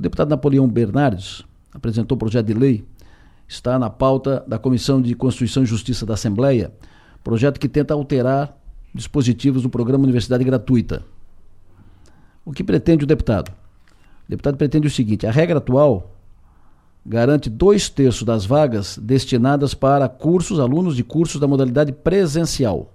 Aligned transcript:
O 0.00 0.02
deputado 0.02 0.30
Napoleão 0.30 0.66
Bernardes 0.66 1.44
apresentou 1.74 2.16
o 2.16 2.18
projeto 2.18 2.46
de 2.46 2.54
lei, 2.54 2.86
está 3.46 3.78
na 3.78 3.90
pauta 3.90 4.42
da 4.48 4.58
Comissão 4.58 4.98
de 4.98 5.14
Constituição 5.14 5.62
e 5.62 5.66
Justiça 5.66 6.06
da 6.06 6.14
Assembleia, 6.14 6.72
projeto 7.22 7.60
que 7.60 7.68
tenta 7.68 7.92
alterar 7.92 8.56
dispositivos 8.94 9.62
do 9.62 9.68
programa 9.68 10.04
Universidade 10.04 10.42
Gratuita. 10.42 11.04
O 12.46 12.50
que 12.50 12.64
pretende 12.64 13.04
o 13.04 13.06
deputado? 13.06 13.50
O 13.50 14.30
deputado 14.30 14.56
pretende 14.56 14.86
o 14.86 14.90
seguinte: 14.90 15.26
a 15.26 15.30
regra 15.30 15.58
atual 15.58 16.16
garante 17.04 17.50
dois 17.50 17.90
terços 17.90 18.22
das 18.22 18.46
vagas 18.46 18.96
destinadas 18.96 19.74
para 19.74 20.08
cursos, 20.08 20.58
alunos 20.58 20.96
de 20.96 21.04
cursos 21.04 21.38
da 21.38 21.46
modalidade 21.46 21.92
presencial. 21.92 22.90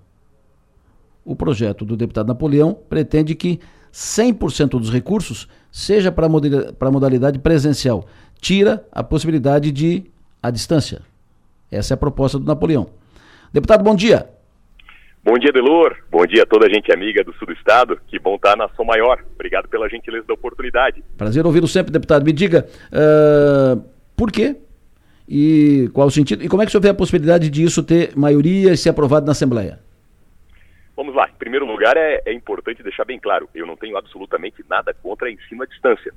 O 1.24 1.36
projeto 1.36 1.86
do 1.86 1.96
deputado 1.96 2.26
Napoleão 2.26 2.76
pretende 2.90 3.36
que 3.36 3.60
100% 3.96 4.72
dos 4.72 4.92
recursos 4.92 5.48
seja 5.72 6.12
para 6.12 6.28
a 6.28 6.92
modalidade 6.92 7.40
presencial. 7.40 8.06
Tira 8.42 8.86
a 8.92 9.02
possibilidade 9.02 9.72
de 9.72 10.04
a 10.44 10.52
distância. 10.52 11.02
Essa 11.72 11.94
é 11.94 11.96
a 11.96 11.98
proposta 11.98 12.38
do 12.38 12.46
Napoleão. 12.46 12.88
Deputado, 13.54 13.86
bom 13.86 13.96
dia. 13.96 14.28
Bom 15.24 15.40
dia, 15.40 15.52
Delor. 15.52 15.96
Bom 16.12 16.26
dia 16.26 16.44
a 16.44 16.46
toda 16.46 16.68
a 16.68 16.70
gente 16.70 16.92
amiga 16.92 17.24
do 17.24 17.34
sul 17.36 17.48
do 17.48 17.54
estado. 17.54 17.98
Que 18.08 18.20
bom 18.20 18.36
estar 18.36 18.58
na 18.58 18.68
Som 18.76 18.84
Maior. 18.84 19.24
Obrigado 19.34 19.70
pela 19.70 19.90
gentileza 19.90 20.26
da 20.28 20.34
oportunidade. 20.34 21.02
Prazer 21.18 21.46
ouvi-lo 21.46 21.68
sempre, 21.68 21.92
deputado. 21.92 22.26
Me 22.26 22.34
diga, 22.34 22.68
uh, 22.92 23.82
por 24.16 24.30
quê? 24.30 24.58
E 25.28 25.90
qual 25.94 26.08
o 26.08 26.12
sentido? 26.12 26.44
E 26.44 26.50
como 26.50 26.62
é 26.62 26.66
que 26.66 26.70
o 26.70 26.72
senhor 26.72 26.82
vê 26.82 26.90
a 26.90 26.94
possibilidade 26.94 27.50
de 27.50 27.64
isso 27.64 27.82
ter 27.82 28.12
maioria 28.16 28.74
e 28.74 28.78
ser 28.78 28.90
aprovado 28.90 29.26
na 29.26 29.32
Assembleia? 29.32 29.80
Vamos 30.96 31.14
lá. 31.14 31.30
Em 31.30 31.38
primeiro 31.38 31.66
lugar, 31.66 31.98
é, 31.98 32.22
é 32.26 32.32
importante 32.32 32.82
deixar 32.82 33.04
bem 33.04 33.20
claro: 33.20 33.50
eu 33.54 33.66
não 33.66 33.76
tenho 33.76 33.98
absolutamente 33.98 34.64
nada 34.70 34.94
contra 34.94 35.30
ensino 35.30 35.64
à 35.64 35.66
distância. 35.66 36.14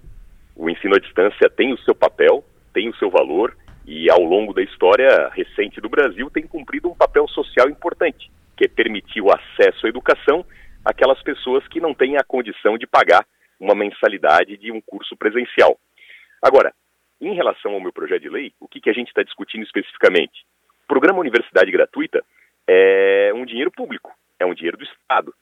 O 0.55 0.71
ensino 0.71 0.95
à 0.95 0.99
distância 0.99 1.51
tem 1.51 1.73
o 1.73 1.79
seu 1.79 1.95
papel, 1.95 2.45
tem 2.73 2.89
o 2.89 2.97
seu 2.97 3.11
valor 3.11 3.57
e, 3.87 4.09
ao 4.11 4.23
longo 4.23 4.53
da 4.53 4.63
história 4.63 5.29
recente 5.31 5.81
do 5.81 5.89
Brasil, 5.89 6.31
tem 6.31 6.47
cumprido 6.47 6.89
um 6.89 6.95
papel 6.95 7.27
social 7.29 7.69
importante, 7.69 8.31
que 8.57 8.67
é 8.67 8.69
permitir 8.69 9.21
o 9.21 9.31
acesso 9.31 9.87
à 9.87 9.89
educação 9.89 10.45
àquelas 10.85 11.21
pessoas 11.23 11.67
que 11.69 11.81
não 11.81 11.93
têm 11.93 12.17
a 12.17 12.25
condição 12.25 12.79
de 12.79 12.87
pagar 12.87 13.27
uma 13.59 13.75
mensalidade 13.75 14.57
de 14.57 14.71
um 14.71 14.81
curso 14.81 15.17
presencial. 15.17 15.77
Agora, 16.41 16.73
em 17.21 17.35
relação 17.35 17.73
ao 17.73 17.81
meu 17.81 17.93
projeto 17.93 18.23
de 18.23 18.29
lei, 18.29 18.53
o 18.61 18.69
que, 18.69 18.81
que 18.81 18.91
a 18.91 18.93
gente 18.93 19.09
está 19.09 19.25
discutindo 19.25 19.65
especificamente? 19.65 20.45
O 20.85 20.87
programa 20.87 21.19
Universidade 21.19 21.71
Gratuita 21.71 22.25
é 22.69 23.33
um 23.35 23.45
dinheiro 23.45 23.73
público 23.73 24.18
é 24.39 24.47
um 24.47 24.55
dinheiro 24.55 24.77
do 24.77 24.85
Estado. 24.85 25.35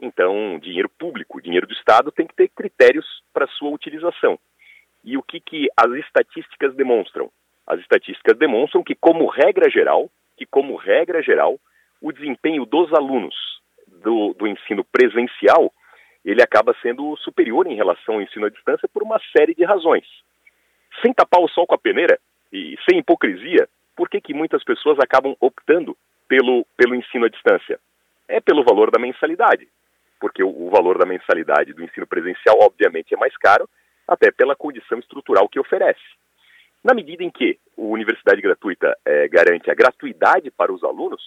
Então, 0.00 0.58
dinheiro 0.58 0.88
público, 0.88 1.40
dinheiro 1.40 1.66
do 1.66 1.72
Estado 1.72 2.10
tem 2.10 2.26
que 2.26 2.34
ter 2.34 2.48
critérios 2.48 3.06
para 3.32 3.46
sua 3.46 3.70
utilização. 3.70 4.38
E 5.04 5.16
o 5.16 5.22
que, 5.22 5.40
que 5.40 5.68
as 5.76 5.90
estatísticas 5.92 6.74
demonstram? 6.74 7.30
As 7.66 7.80
estatísticas 7.80 8.36
demonstram 8.36 8.82
que, 8.82 8.94
como 8.94 9.26
regra 9.26 9.70
geral, 9.70 10.10
que 10.36 10.46
como 10.46 10.76
regra 10.76 11.22
geral, 11.22 11.58
o 12.00 12.12
desempenho 12.12 12.64
dos 12.66 12.92
alunos 12.92 13.34
do, 13.86 14.34
do 14.34 14.46
ensino 14.46 14.84
presencial 14.84 15.72
ele 16.24 16.42
acaba 16.42 16.74
sendo 16.80 17.16
superior 17.18 17.66
em 17.66 17.74
relação 17.74 18.14
ao 18.14 18.22
ensino 18.22 18.46
à 18.46 18.50
distância 18.50 18.88
por 18.88 19.02
uma 19.02 19.20
série 19.36 19.54
de 19.54 19.64
razões. 19.64 20.06
Sem 21.00 21.12
tapar 21.12 21.40
o 21.40 21.48
sol 21.48 21.66
com 21.66 21.74
a 21.74 21.78
peneira 21.78 22.18
e 22.52 22.76
sem 22.88 23.00
hipocrisia, 23.00 23.68
por 23.96 24.08
que, 24.08 24.20
que 24.20 24.34
muitas 24.34 24.62
pessoas 24.62 24.98
acabam 25.00 25.36
optando 25.40 25.96
pelo, 26.28 26.64
pelo 26.76 26.94
ensino 26.94 27.26
à 27.26 27.28
distância? 27.28 27.78
É 28.32 28.40
pelo 28.40 28.64
valor 28.64 28.90
da 28.90 28.98
mensalidade, 28.98 29.68
porque 30.18 30.42
o, 30.42 30.48
o 30.48 30.70
valor 30.70 30.98
da 30.98 31.06
mensalidade 31.06 31.72
do 31.72 31.84
ensino 31.84 32.06
presencial, 32.06 32.58
obviamente, 32.60 33.14
é 33.14 33.16
mais 33.16 33.36
caro, 33.36 33.68
até 34.08 34.30
pela 34.30 34.56
condição 34.56 34.98
estrutural 34.98 35.48
que 35.48 35.60
oferece. 35.60 36.00
Na 36.82 36.94
medida 36.94 37.22
em 37.22 37.30
que 37.30 37.58
a 37.78 37.80
universidade 37.80 38.40
gratuita 38.40 38.96
é, 39.04 39.28
garante 39.28 39.70
a 39.70 39.74
gratuidade 39.74 40.50
para 40.50 40.72
os 40.72 40.82
alunos, 40.82 41.22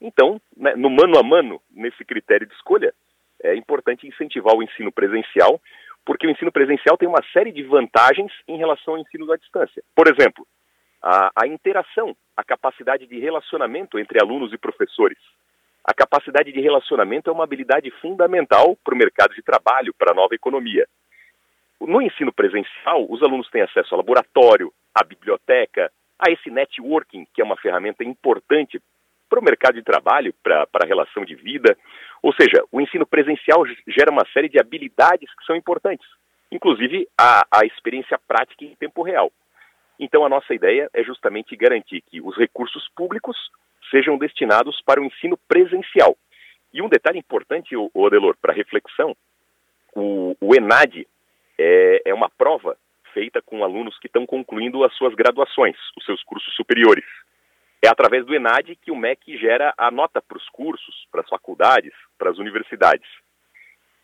então, 0.00 0.40
né, 0.56 0.74
no 0.74 0.90
mano 0.90 1.18
a 1.18 1.22
mano, 1.22 1.60
nesse 1.70 2.04
critério 2.04 2.46
de 2.46 2.54
escolha, 2.54 2.92
é 3.42 3.54
importante 3.54 4.06
incentivar 4.06 4.54
o 4.54 4.62
ensino 4.62 4.90
presencial, 4.90 5.60
porque 6.04 6.26
o 6.26 6.30
ensino 6.30 6.50
presencial 6.50 6.96
tem 6.96 7.08
uma 7.08 7.22
série 7.32 7.52
de 7.52 7.62
vantagens 7.62 8.32
em 8.48 8.56
relação 8.56 8.94
ao 8.94 9.00
ensino 9.00 9.30
à 9.30 9.36
distância. 9.36 9.82
Por 9.94 10.08
exemplo, 10.08 10.46
a, 11.02 11.30
a 11.36 11.46
interação, 11.46 12.16
a 12.36 12.42
capacidade 12.42 13.06
de 13.06 13.18
relacionamento 13.18 13.98
entre 13.98 14.18
alunos 14.20 14.52
e 14.52 14.58
professores. 14.58 15.18
A 15.86 15.94
capacidade 15.94 16.50
de 16.50 16.60
relacionamento 16.60 17.30
é 17.30 17.32
uma 17.32 17.44
habilidade 17.44 17.88
fundamental 18.02 18.76
para 18.84 18.92
o 18.92 18.98
mercado 18.98 19.32
de 19.36 19.42
trabalho, 19.42 19.94
para 19.94 20.10
a 20.10 20.14
nova 20.14 20.34
economia. 20.34 20.84
No 21.80 22.02
ensino 22.02 22.32
presencial, 22.32 23.06
os 23.08 23.22
alunos 23.22 23.48
têm 23.50 23.62
acesso 23.62 23.94
ao 23.94 23.98
laboratório, 23.98 24.72
à 24.92 25.04
biblioteca, 25.04 25.92
a 26.18 26.28
esse 26.32 26.50
networking, 26.50 27.24
que 27.32 27.40
é 27.40 27.44
uma 27.44 27.56
ferramenta 27.56 28.02
importante 28.02 28.82
para 29.28 29.38
o 29.38 29.44
mercado 29.44 29.74
de 29.74 29.82
trabalho, 29.82 30.34
para, 30.42 30.66
para 30.66 30.84
a 30.84 30.88
relação 30.88 31.24
de 31.24 31.36
vida. 31.36 31.78
Ou 32.20 32.32
seja, 32.32 32.64
o 32.72 32.80
ensino 32.80 33.06
presencial 33.06 33.64
gera 33.86 34.10
uma 34.10 34.26
série 34.32 34.48
de 34.48 34.58
habilidades 34.58 35.32
que 35.36 35.44
são 35.44 35.54
importantes, 35.54 36.08
inclusive 36.50 37.06
a, 37.16 37.46
a 37.48 37.64
experiência 37.64 38.18
prática 38.26 38.64
em 38.64 38.74
tempo 38.74 39.02
real. 39.02 39.30
Então, 39.98 40.24
a 40.24 40.28
nossa 40.28 40.54
ideia 40.54 40.88
é 40.92 41.02
justamente 41.02 41.56
garantir 41.56 42.02
que 42.02 42.20
os 42.20 42.36
recursos 42.36 42.88
públicos 42.94 43.36
sejam 43.90 44.18
destinados 44.18 44.80
para 44.84 45.00
o 45.00 45.04
ensino 45.04 45.38
presencial. 45.48 46.16
E 46.72 46.82
um 46.82 46.88
detalhe 46.88 47.18
importante, 47.18 47.74
Odelor, 47.94 48.36
para 48.40 48.52
reflexão, 48.52 49.16
o, 49.94 50.36
o 50.40 50.54
ENAD 50.54 51.06
é, 51.58 52.02
é 52.06 52.14
uma 52.14 52.28
prova 52.28 52.76
feita 53.14 53.40
com 53.40 53.64
alunos 53.64 53.98
que 53.98 54.08
estão 54.08 54.26
concluindo 54.26 54.84
as 54.84 54.94
suas 54.94 55.14
graduações, 55.14 55.76
os 55.96 56.04
seus 56.04 56.22
cursos 56.22 56.54
superiores. 56.54 57.04
É 57.82 57.88
através 57.88 58.26
do 58.26 58.34
ENAD 58.34 58.76
que 58.76 58.90
o 58.90 58.96
MEC 58.96 59.38
gera 59.38 59.72
a 59.78 59.90
nota 59.90 60.20
para 60.20 60.36
os 60.36 60.46
cursos, 60.50 61.06
para 61.10 61.22
as 61.22 61.28
faculdades, 61.28 61.94
para 62.18 62.30
as 62.30 62.38
universidades. 62.38 63.08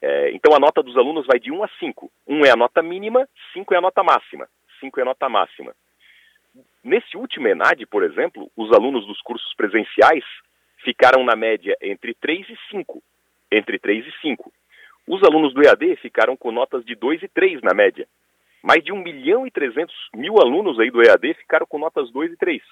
É, 0.00 0.30
então 0.32 0.54
a 0.54 0.58
nota 0.58 0.82
dos 0.82 0.96
alunos 0.96 1.26
vai 1.26 1.38
de 1.38 1.52
1 1.52 1.62
a 1.62 1.68
5. 1.78 2.10
1 2.26 2.46
é 2.46 2.50
a 2.50 2.56
nota 2.56 2.82
mínima, 2.82 3.28
5 3.52 3.74
é 3.74 3.76
a 3.76 3.80
nota 3.80 4.02
máxima. 4.02 4.48
5 4.82 5.00
é 5.00 5.04
nota 5.04 5.28
máxima. 5.28 5.72
Nesse 6.82 7.16
último 7.16 7.46
ENAD, 7.46 7.86
por 7.86 8.02
exemplo, 8.02 8.50
os 8.56 8.72
alunos 8.72 9.06
dos 9.06 9.20
cursos 9.22 9.54
presenciais 9.54 10.24
ficaram 10.84 11.24
na 11.24 11.36
média 11.36 11.76
entre 11.80 12.12
3 12.14 12.48
e 12.50 12.58
5. 12.70 13.02
Entre 13.50 13.78
3 13.78 14.06
e 14.06 14.12
5. 14.20 14.52
Os 15.06 15.22
alunos 15.22 15.54
do 15.54 15.62
EAD 15.62 15.96
ficaram 15.96 16.36
com 16.36 16.50
notas 16.50 16.84
de 16.84 16.94
2 16.94 17.22
e 17.22 17.28
3 17.28 17.60
na 17.62 17.72
média. 17.72 18.06
Mais 18.62 18.82
de 18.84 18.92
1 18.92 18.96
milhão 18.96 19.46
e 19.46 19.50
300 19.50 19.94
mil 20.14 20.40
alunos 20.40 20.78
aí 20.78 20.90
do 20.90 21.02
EAD 21.02 21.34
ficaram 21.34 21.66
com 21.66 21.78
notas 21.78 22.10
2 22.10 22.32
e 22.32 22.36
3. 22.36 22.62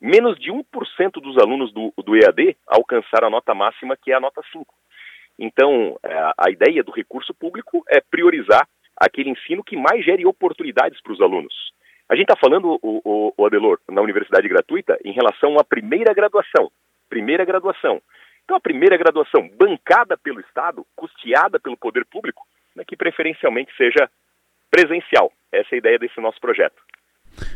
Menos 0.00 0.38
de 0.38 0.52
1% 0.52 0.64
dos 1.20 1.36
alunos 1.38 1.72
do, 1.72 1.92
do 2.04 2.16
EAD 2.16 2.56
alcançaram 2.66 3.28
a 3.28 3.30
nota 3.30 3.54
máxima, 3.54 3.96
que 3.96 4.12
é 4.12 4.14
a 4.14 4.20
nota 4.20 4.42
5. 4.52 4.72
Então, 5.38 5.98
a, 6.02 6.08
é, 6.08 6.32
a 6.46 6.50
ideia 6.50 6.82
do 6.82 6.92
recurso 6.92 7.34
público 7.34 7.84
é 7.88 8.00
priorizar 8.00 8.68
aquele 8.98 9.30
ensino 9.30 9.62
que 9.62 9.76
mais 9.76 10.04
gere 10.04 10.26
oportunidades 10.26 11.00
para 11.00 11.12
os 11.12 11.20
alunos. 11.20 11.54
A 12.08 12.14
gente 12.14 12.24
está 12.30 12.36
falando, 12.40 12.78
o, 12.82 13.00
o, 13.04 13.34
o, 13.36 13.46
Adelor, 13.46 13.78
na 13.88 14.00
universidade 14.00 14.48
gratuita, 14.48 14.98
em 15.04 15.12
relação 15.12 15.58
à 15.58 15.64
primeira 15.64 16.14
graduação. 16.14 16.70
Primeira 17.08 17.44
graduação. 17.44 18.00
Então, 18.44 18.56
a 18.56 18.60
primeira 18.60 18.96
graduação 18.96 19.48
bancada 19.58 20.16
pelo 20.16 20.40
Estado, 20.40 20.86
custeada 20.96 21.60
pelo 21.60 21.76
poder 21.76 22.06
público, 22.06 22.46
né, 22.74 22.82
que 22.86 22.96
preferencialmente 22.96 23.70
seja 23.76 24.08
presencial. 24.70 25.30
Essa 25.52 25.68
é 25.72 25.74
a 25.74 25.78
ideia 25.78 25.98
desse 25.98 26.18
nosso 26.20 26.40
projeto. 26.40 26.80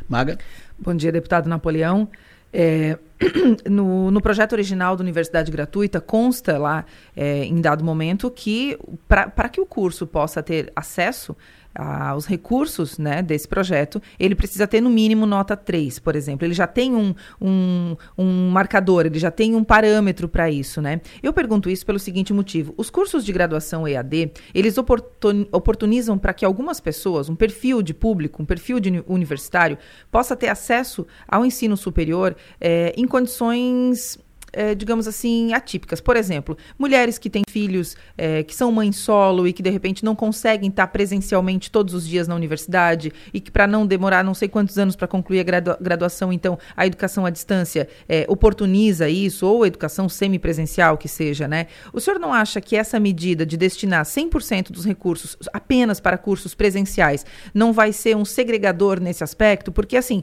Maga. 0.09 0.37
Bom 0.79 0.95
dia, 0.95 1.11
deputado 1.11 1.49
Napoleão. 1.49 2.11
É, 2.53 2.99
no, 3.71 4.11
no, 4.11 4.21
projeto 4.21 4.53
original 4.53 4.97
da 4.97 5.03
Universidade 5.03 5.51
Gratuita, 5.51 6.01
consta 6.01 6.59
lá, 6.59 6.85
é, 7.17 7.45
em 7.45 7.61
dado 7.61 7.85
momento, 7.85 8.31
que 8.31 8.79
para 9.09 9.49
que 9.49 9.61
o 9.61 9.67
curso 9.67 10.07
possa 10.07 10.43
ter 10.43 10.71
acesso 10.77 11.37
ah, 11.75 12.15
os 12.15 12.27
recursos 12.27 12.99
né, 12.99 13.23
desse 13.23 13.49
projeto, 13.49 14.01
ele 14.19 14.35
precisa 14.35 14.67
ter 14.67 14.81
no 14.81 14.91
mínimo 14.91 15.27
nota 15.27 15.57
3, 15.57 15.99
por 15.99 16.15
exemplo. 16.15 16.47
Ele 16.47 16.55
já 16.55 16.67
tem 16.67 16.95
um, 16.95 17.15
um, 17.41 17.97
um 18.17 18.51
marcador, 18.51 19.07
ele 19.07 19.19
já 19.19 19.31
tem 19.31 19.55
um 19.55 19.65
parâmetro 19.65 20.29
para 20.29 20.51
isso. 20.51 20.81
Né? 20.81 21.01
Eu 21.23 21.33
pergunto 21.33 21.71
isso 21.71 21.87
pelo 21.87 21.99
seguinte 21.99 22.33
motivo: 22.33 22.75
os 22.77 22.91
cursos 22.91 23.25
de 23.25 23.33
graduação 23.33 23.87
EAD, 23.87 24.33
eles 24.55 24.77
oportunizam 24.79 26.19
para 26.19 26.33
que 26.33 26.45
algumas 26.45 26.81
pessoas, 26.81 27.29
um 27.29 27.37
perfil 27.37 27.83
de 27.83 27.95
público, 27.95 28.43
um 28.43 28.47
perfil 28.47 28.79
de 28.79 29.03
universitário, 29.07 29.79
possa 30.11 30.37
ter 30.37 30.49
acesso 30.49 31.07
ao 31.27 31.45
ensino 31.45 31.77
superior 31.77 32.37
é, 32.61 32.93
em 32.97 33.07
condições 33.07 34.19
é, 34.53 34.75
digamos 34.75 35.09
assim, 35.09 35.53
atípicas. 35.53 36.01
Por 36.01 36.17
exemplo, 36.17 36.57
mulheres 36.79 37.19
que 37.19 37.31
têm 37.31 37.43
filhos 37.49 37.97
é, 38.17 38.43
que 38.43 38.55
são 38.55 38.71
mães 38.71 38.97
solo 38.97 39.49
e 39.49 39.53
que 39.53 39.63
de 39.63 39.71
repente 39.71 40.05
não 40.05 40.15
conseguem 40.15 40.69
estar 40.69 40.87
presencialmente 40.89 41.71
todos 41.71 41.95
os 41.95 42.07
dias 42.07 42.29
na 42.29 42.35
universidade 42.35 43.13
e 43.33 43.41
que 43.41 43.51
para 43.51 43.67
não 43.67 43.87
demorar 43.87 44.23
não 44.23 44.35
sei 44.35 44.49
quantos 44.49 44.79
anos 44.79 44.95
para 44.95 45.09
concluir 45.09 45.41
a 45.41 45.43
gradua 45.43 45.79
graduação, 45.81 46.33
então 46.33 46.59
a 46.77 46.87
educação 46.87 47.25
à 47.25 47.31
distância 47.31 47.89
é, 48.09 48.27
oportuniza 48.29 49.09
isso, 49.09 49.47
ou 49.47 49.63
a 49.63 49.67
educação 49.67 50.09
semipresencial 50.09 50.97
que 50.97 51.09
seja, 51.09 51.49
né? 51.49 51.67
O 51.93 52.01
senhor 52.01 52.19
não 52.19 52.33
acha 52.33 52.61
que 52.61 52.77
essa 52.77 53.01
medida 53.01 53.47
de 53.47 53.57
destinar 53.57 54.05
100% 54.05 54.71
dos 54.71 54.85
recursos 54.85 55.37
apenas 55.53 56.01
para 56.01 56.19
cursos 56.19 56.55
presenciais 56.55 57.25
não 57.55 57.73
vai 57.73 57.93
ser 57.93 58.17
um 58.17 58.25
segregador 58.25 59.01
nesse 59.01 59.25
aspecto? 59.25 59.73
Porque, 59.73 59.97
assim, 59.97 60.23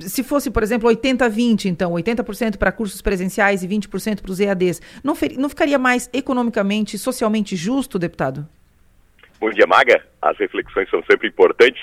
se 0.00 0.22
fosse, 0.22 0.50
por 0.50 0.62
exemplo, 0.62 0.88
80-20, 0.88 1.66
então, 1.66 1.92
80% 1.92 2.56
para 2.56 2.72
cursos 2.72 3.00
presenciais 3.00 3.09
e 3.18 3.68
20% 3.68 4.20
para 4.22 4.30
os 4.30 4.38
EADs, 4.38 4.80
não, 5.02 5.14
não 5.38 5.48
ficaria 5.48 5.78
mais 5.78 6.08
economicamente 6.12 6.96
e 6.96 6.98
socialmente 6.98 7.56
justo, 7.56 7.98
deputado? 7.98 8.46
Bom 9.40 9.50
dia, 9.50 9.66
Maga. 9.66 10.04
As 10.20 10.36
reflexões 10.38 10.88
são 10.90 11.02
sempre 11.10 11.28
importantes. 11.28 11.82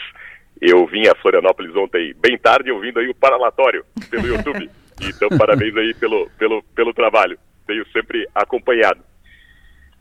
Eu 0.62 0.86
vim 0.86 1.08
a 1.08 1.16
Florianópolis 1.16 1.76
ontem 1.76 2.14
bem 2.20 2.38
tarde, 2.38 2.72
ouvindo 2.72 3.00
aí 3.00 3.10
o 3.10 3.16
Paralatório 3.16 3.84
pelo 4.10 4.28
YouTube. 4.28 4.70
então, 5.02 5.30
parabéns 5.38 5.76
aí 5.76 5.94
pelo, 5.96 6.30
pelo, 6.38 6.64
pelo 6.76 6.94
trabalho. 6.94 7.38
Tenho 7.66 7.86
sempre 7.92 8.28
acompanhado. 8.34 9.02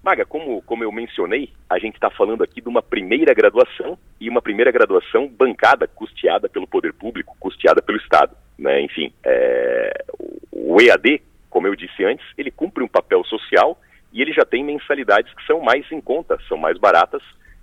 Maga, 0.02 0.24
como, 0.24 0.62
como 0.62 0.84
eu 0.84 0.92
mencionei, 0.92 1.52
a 1.68 1.78
gente 1.78 1.94
está 1.94 2.08
falando 2.10 2.44
aqui 2.44 2.60
de 2.60 2.68
uma 2.68 2.80
primeira 2.80 3.34
graduação 3.34 3.98
e 4.20 4.28
uma 4.28 4.40
primeira 4.40 4.70
graduação 4.70 5.26
bancada, 5.26 5.88
custeada 5.88 6.48
pelo 6.48 6.66
poder 6.66 6.92
público, 6.92 7.36
custeada 7.40 7.82
pelo 7.82 7.98
Estado. 7.98 8.36
Né? 8.58 8.80
Enfim, 8.82 9.12
é, 9.24 10.04
o 10.50 10.80
EAD, 10.80 11.22
como 11.50 11.66
eu 11.66 11.74
disse 11.74 12.04
antes, 12.04 12.24
ele 12.36 12.50
cumpre 12.50 12.82
um 12.82 12.88
papel 12.88 13.22
social 13.24 13.78
e 14.12 14.22
ele 14.22 14.32
já 14.32 14.44
tem 14.44 14.64
mensalidades 14.64 15.32
que 15.34 15.46
são 15.46 15.60
mais 15.60 15.90
em 15.92 16.00
conta, 16.00 16.38
são 16.48 16.56
mais 16.56 16.78
baratas, 16.78 17.22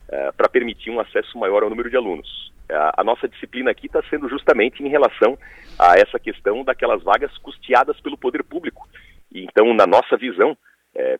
é, 0.09 0.31
para 0.31 0.49
permitir 0.49 0.91
um 0.91 0.99
acesso 0.99 1.37
maior 1.37 1.63
ao 1.63 1.69
número 1.69 1.89
de 1.89 1.97
alunos. 1.97 2.51
A, 2.69 3.01
a 3.01 3.03
nossa 3.03 3.27
disciplina 3.27 3.71
aqui 3.71 3.87
está 3.87 4.01
sendo 4.09 4.29
justamente 4.29 4.83
em 4.83 4.89
relação 4.89 5.37
a 5.79 5.95
essa 5.95 6.19
questão 6.19 6.63
daquelas 6.63 7.01
vagas 7.01 7.35
custeadas 7.39 7.99
pelo 8.01 8.17
poder 8.17 8.43
público. 8.43 8.87
E, 9.31 9.43
então, 9.43 9.73
na 9.73 9.87
nossa 9.87 10.15
visão, 10.15 10.55
é, 10.95 11.17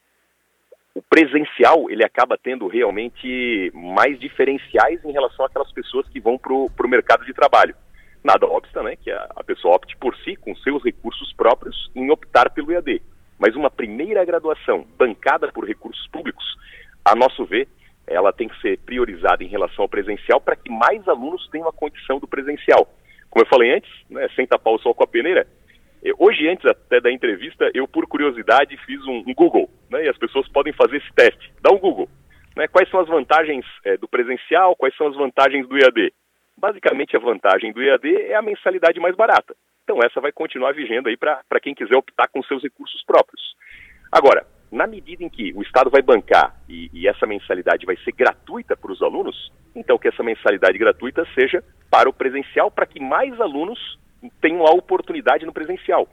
o 0.94 1.02
presencial 1.02 1.90
ele 1.90 2.04
acaba 2.04 2.38
tendo 2.38 2.68
realmente 2.68 3.72
mais 3.74 4.19
diferenciais 4.19 5.04
em 5.04 5.12
relação 5.12 5.46
àquelas 5.46 5.72
pessoas 5.72 6.08
que 6.10 6.19
vão 6.19 6.38
para 6.38 6.54
o 6.54 6.90
mercado 6.90 7.26
de 7.26 7.34
trabalho. 7.34 7.76
Nada 8.24 8.46
obsta, 8.46 8.81
né, 8.81 8.96
que 8.96 9.12
a, 9.12 9.30
a, 9.36 9.44
pessoa 9.44 9.75
opte 9.75 9.98
por 9.98 10.16
si, 10.18 10.36
com 10.36 10.56
seus 10.56 10.84
recursos 10.84 11.34
próprios, 11.34 11.92
em 11.94 12.10
optar 12.10 12.50
pelo 12.52 12.72
EAD. 12.72 13.02
Mas 13.38 13.56
uma 13.56 13.70
primeira 13.70 14.24
graduação 14.24 14.86
bancada 14.98 15.52
por 15.52 15.66
recursos 15.66 16.08
públicos, 16.08 16.46
a 17.04 17.16
nosso 17.16 17.44
ver, 17.46 17.68
ela 18.08 18.31
tem 18.31 18.48
que 18.48 18.62
ser 18.62 18.80
priorizada 18.80 19.44
em 19.44 19.48
relação 19.48 19.84
ao 19.84 19.90
presencial 19.90 20.40
para 20.40 20.56
que 20.56 20.72
mais 20.72 21.08
alunos 21.08 21.48
tenham 21.50 21.68
a 21.68 21.74
condição 21.74 22.20
do 22.20 22.28
presencial. 22.28 22.88
Como 23.30 23.44
eu 23.44 23.50
falei 23.50 23.75
antes, 23.75 23.92
né, 24.10 24.28
sem 24.36 24.48
tapar 24.48 24.74
o 24.74 24.80
sol 24.80 24.94
com 24.94 25.04
a 25.04 25.08
peneira, 25.08 25.46
Hoje, 26.19 26.50
antes 26.50 26.66
até 26.66 27.00
da 27.00 27.10
entrevista, 27.10 27.72
eu, 27.74 27.88
por 27.88 28.06
curiosidade, 28.08 28.76
fiz 28.86 29.02
um, 29.06 29.24
um 29.26 29.34
Google, 29.34 29.69
né, 29.90 30.04
e 30.04 30.10
as 30.10 30.18
pessoas 30.18 30.46
podem 30.50 30.74
fazer 30.74 30.98
esse 30.98 31.14
teste. 31.14 31.50
Dá 31.62 31.74
um 31.74 31.80
Google. 31.80 32.10
Né, 32.58 32.68
quais 32.68 32.90
são 32.90 33.00
as 33.00 33.08
vantagens 33.08 33.66
é, 33.86 33.96
do 33.96 34.08
presencial, 34.08 34.76
quais 34.76 34.94
são 34.98 35.08
as 35.08 35.16
vantagens 35.16 35.66
do 35.66 35.78
EAD? 35.78 36.14
Basicamente, 36.63 37.18
a 37.18 37.19
vantagem 37.19 37.74
do 37.74 37.83
EAD 37.83 38.07
é 38.15 38.36
a 38.36 38.42
mensalidade 38.42 38.98
mais 38.98 39.13
barata. 39.18 39.54
Então, 39.83 40.00
essa 40.01 40.21
vai 40.21 40.31
continuar 40.31 40.71
vigendo 40.71 41.10
aí 41.10 41.18
para 41.18 41.60
quem 41.62 41.75
quiser 41.75 41.98
optar 41.98 42.30
com 42.30 42.42
seus 42.42 42.63
recursos 42.63 43.04
próprios. 43.04 43.54
Agora, 44.10 44.48
na 44.71 44.88
medida 44.88 45.25
em 45.25 45.30
que 45.30 45.51
o 45.54 45.62
Estado 45.62 45.89
vai 45.89 46.01
bancar 46.01 46.56
e, 46.69 46.89
e 46.94 47.06
essa 47.06 47.27
mensalidade 47.27 47.86
vai 47.86 47.98
ser 47.98 48.13
gratuita 48.13 48.77
para 48.77 48.94
os 48.94 49.01
alunos, 49.01 49.51
então 49.75 49.98
que 49.98 50.07
essa 50.07 50.24
mensalidade 50.24 50.77
gratuita 50.77 51.27
seja 51.36 51.62
para 51.92 52.07
o 52.07 52.13
presencial, 52.13 52.71
para 52.71 52.86
que 52.86 52.98
mais 52.98 53.42
alunos 53.42 54.00
tenham 54.39 54.66
a 54.66 54.71
oportunidade 54.71 55.45
no 55.45 55.51
presencial. 55.51 56.07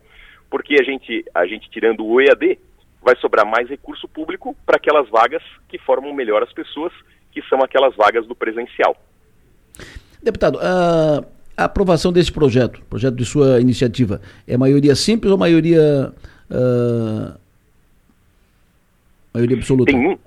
Porque 0.50 0.74
a 0.80 0.82
gente, 0.82 1.24
a 1.32 1.46
gente 1.46 1.70
tirando 1.70 2.04
o 2.04 2.20
EAD, 2.20 2.58
vai 3.00 3.14
sobrar 3.18 3.46
mais 3.46 3.68
recurso 3.68 4.08
público 4.08 4.56
para 4.66 4.78
aquelas 4.78 5.08
vagas 5.10 5.44
que 5.68 5.78
formam 5.78 6.12
melhor 6.12 6.42
as 6.42 6.52
pessoas, 6.52 6.92
que 7.30 7.40
são 7.42 7.62
aquelas 7.62 7.94
vagas 7.94 8.26
do 8.26 8.34
presencial. 8.34 8.96
Deputado, 10.22 10.58
a, 10.60 11.24
a 11.56 11.64
aprovação 11.64 12.12
desse 12.12 12.30
projeto, 12.30 12.82
projeto 12.88 13.14
de 13.14 13.24
sua 13.24 13.60
iniciativa, 13.60 14.20
é 14.46 14.56
maioria 14.56 14.94
simples 14.94 15.32
ou 15.32 15.38
maioria 15.38 16.12
uh, 16.50 17.38
maioria 19.32 19.56
absoluta? 19.56 19.92
Tem 19.92 20.08
um, 20.08 20.18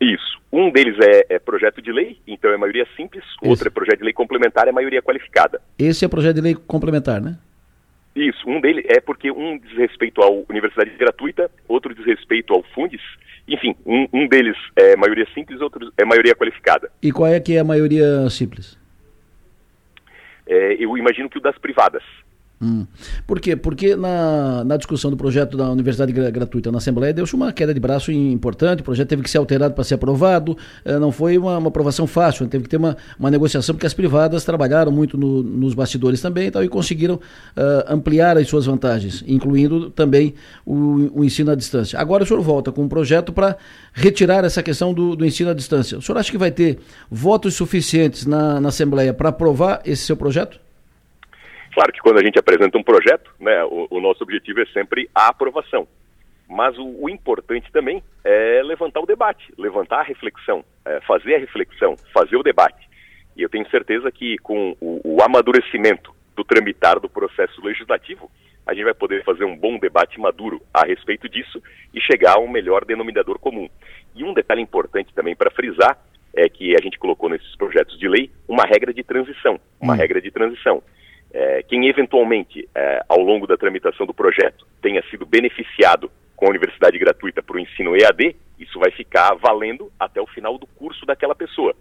isso. 0.00 0.36
Um 0.52 0.70
deles 0.70 0.96
é, 1.00 1.34
é, 1.34 1.38
projeto 1.38 1.82
de 1.82 1.92
lei, 1.92 2.18
então 2.26 2.50
é 2.50 2.56
maioria 2.56 2.86
simples, 2.96 3.24
o 3.42 3.48
outro 3.48 3.68
é 3.68 3.70
projeto 3.70 3.98
de 3.98 4.04
lei 4.04 4.12
complementar, 4.12 4.66
é 4.68 4.72
maioria 4.72 5.02
qualificada. 5.02 5.60
Esse 5.78 6.04
é 6.04 6.08
projeto 6.08 6.36
de 6.36 6.40
lei 6.40 6.54
complementar, 6.54 7.20
né? 7.20 7.36
Isso, 8.14 8.48
um 8.48 8.60
deles 8.60 8.84
é 8.88 8.98
porque 8.98 9.30
um 9.30 9.58
diz 9.58 9.76
respeito 9.76 10.22
à 10.22 10.30
universidade 10.48 10.90
gratuita, 10.96 11.50
outro 11.68 11.94
diz 11.94 12.06
respeito 12.06 12.54
ao 12.54 12.62
Fundes, 12.74 13.02
enfim, 13.46 13.76
um, 13.84 14.08
um 14.12 14.26
deles 14.26 14.56
é 14.74 14.96
maioria 14.96 15.26
simples, 15.34 15.60
outro 15.60 15.92
é 15.98 16.04
maioria 16.04 16.34
qualificada. 16.34 16.90
E 17.02 17.12
qual 17.12 17.30
é 17.30 17.38
que 17.38 17.54
é 17.54 17.58
a 17.58 17.64
maioria 17.64 18.28
simples? 18.30 18.78
É, 20.46 20.76
eu 20.78 20.96
imagino 20.96 21.28
que 21.28 21.38
o 21.38 21.40
das 21.40 21.58
privadas. 21.58 22.02
Hum. 22.60 22.86
Por 23.26 23.38
quê? 23.38 23.54
Porque 23.54 23.94
na, 23.94 24.64
na 24.64 24.78
discussão 24.78 25.10
do 25.10 25.16
projeto 25.16 25.58
da 25.58 25.70
Universidade 25.70 26.10
Gratuita 26.10 26.72
na 26.72 26.78
Assembleia 26.78 27.12
deu-se 27.12 27.34
uma 27.34 27.52
queda 27.52 27.74
de 27.74 27.78
braço 27.78 28.10
importante, 28.10 28.80
o 28.80 28.84
projeto 28.84 29.08
teve 29.08 29.22
que 29.22 29.28
ser 29.28 29.36
alterado 29.36 29.74
para 29.74 29.84
ser 29.84 29.94
aprovado, 29.94 30.56
eh, 30.82 30.98
não 30.98 31.12
foi 31.12 31.36
uma, 31.36 31.58
uma, 31.58 31.68
aprovação 31.68 32.06
fácil, 32.06 32.46
teve 32.46 32.64
que 32.64 32.70
ter 32.70 32.78
uma, 32.78 32.96
uma 33.18 33.30
negociação, 33.30 33.74
porque 33.74 33.86
as 33.86 33.92
privadas 33.92 34.42
trabalharam 34.42 34.90
muito 34.90 35.18
no, 35.18 35.42
nos 35.42 35.74
bastidores 35.74 36.22
também 36.22 36.48
e, 36.48 36.64
e 36.64 36.68
conseguiram 36.68 37.16
uh, 37.16 37.20
ampliar 37.88 38.38
as 38.38 38.48
suas 38.48 38.64
vantagens, 38.64 39.22
incluindo 39.26 39.90
também 39.90 40.32
o, 40.64 41.20
o, 41.20 41.24
ensino 41.24 41.50
à 41.50 41.54
distância. 41.54 41.98
Agora 41.98 42.24
o 42.24 42.26
senhor 42.26 42.40
volta 42.40 42.72
com 42.72 42.84
um 42.84 42.88
projeto 42.88 43.34
para 43.34 43.58
retirar 43.92 44.44
essa 44.44 44.62
questão 44.62 44.94
do, 44.94 45.14
do, 45.14 45.26
ensino 45.26 45.50
à 45.50 45.54
distância. 45.54 45.98
O 45.98 46.02
senhor 46.02 46.16
acha 46.18 46.30
que 46.30 46.38
vai 46.38 46.50
ter 46.50 46.78
votos 47.10 47.52
suficientes 47.52 48.24
na, 48.24 48.58
na 48.60 48.70
Assembleia 48.70 49.12
para 49.12 49.28
aprovar 49.28 49.82
esse 49.84 50.04
seu 50.04 50.16
projeto? 50.16 50.65
Claro 51.76 51.92
que 51.92 52.00
quando 52.00 52.18
a 52.18 52.24
gente 52.24 52.38
apresenta 52.38 52.78
um 52.78 52.82
projeto, 52.82 53.30
né, 53.38 53.62
o, 53.64 53.86
o 53.90 54.00
nosso 54.00 54.22
objetivo 54.22 54.62
é 54.62 54.66
sempre 54.72 55.10
a 55.14 55.28
aprovação. 55.28 55.86
Mas 56.48 56.74
o, 56.78 57.04
o, 57.04 57.10
importante 57.10 57.70
também 57.70 58.02
é 58.24 58.62
levantar 58.64 59.00
o 59.00 59.06
debate, 59.06 59.52
levantar 59.58 60.00
a 60.00 60.02
reflexão, 60.02 60.64
é 60.86 61.02
fazer 61.02 61.34
a 61.34 61.38
reflexão, 61.38 61.94
fazer 62.14 62.34
o 62.36 62.42
debate. 62.42 62.88
E 63.36 63.42
eu 63.42 63.50
tenho 63.50 63.68
certeza 63.68 64.10
que 64.10 64.38
com 64.38 64.74
o, 64.80 65.02
o 65.04 65.22
amadurecimento 65.22 66.14
do 66.34 66.42
tramitar 66.44 66.98
do 66.98 67.10
processo 67.10 67.62
legislativo, 67.62 68.30
a 68.66 68.72
gente 68.72 68.84
vai 68.84 68.94
poder 68.94 69.22
fazer 69.22 69.44
um 69.44 69.54
bom 69.54 69.78
debate 69.78 70.18
maduro 70.18 70.62
a 70.72 70.86
respeito 70.86 71.28
disso 71.28 71.62
e 71.92 72.00
chegar 72.00 72.36
a 72.36 72.40
um 72.40 72.48
melhor 72.48 72.86
denominador 72.86 73.38
comum. 73.38 73.68
E 74.14 74.24
um 74.24 74.32
detalhe 74.32 74.62
importante 74.62 75.12
também 75.12 75.36
para 75.36 75.50
frisar 75.50 75.98
é 76.34 76.48
que 76.48 76.74
a 76.74 76.82
gente 76.82 76.98
colocou 76.98 77.28
nesses 77.28 77.54
projetos 77.54 77.98
de 77.98 78.08
lei 78.08 78.30
uma 78.48 78.64
regra 78.64 78.94
de 78.94 79.04
transição, 79.04 79.60
uma 79.78 79.92
hum. 79.92 79.96
regra 79.96 80.22
de 80.22 80.30
transição 80.30 80.82
é, 81.38 81.62
quem 81.62 81.86
eventualmente, 81.86 82.66
é, 82.74 83.04
ao 83.06 83.20
longo 83.20 83.46
da 83.46 83.58
tramitação 83.58 84.06
do 84.06 84.14
projeto, 84.14 84.66
tenha 84.80 85.02
sido 85.10 85.26
beneficiado 85.26 86.10
com 86.34 86.46
a 86.46 86.48
universidade 86.48 86.98
gratuita 86.98 87.42
para 87.42 87.56
o 87.56 87.60
ensino 87.60 87.94
EAD, 87.94 88.34
isso 88.58 88.78
vai 88.78 88.90
ficar 88.90 89.34
valendo 89.34 89.92
até 90.00 90.18
o 90.18 90.26
final 90.26 90.56
do 90.56 90.66
curso 90.66 91.04
daquela 91.04 91.34
pessoa. 91.34 91.74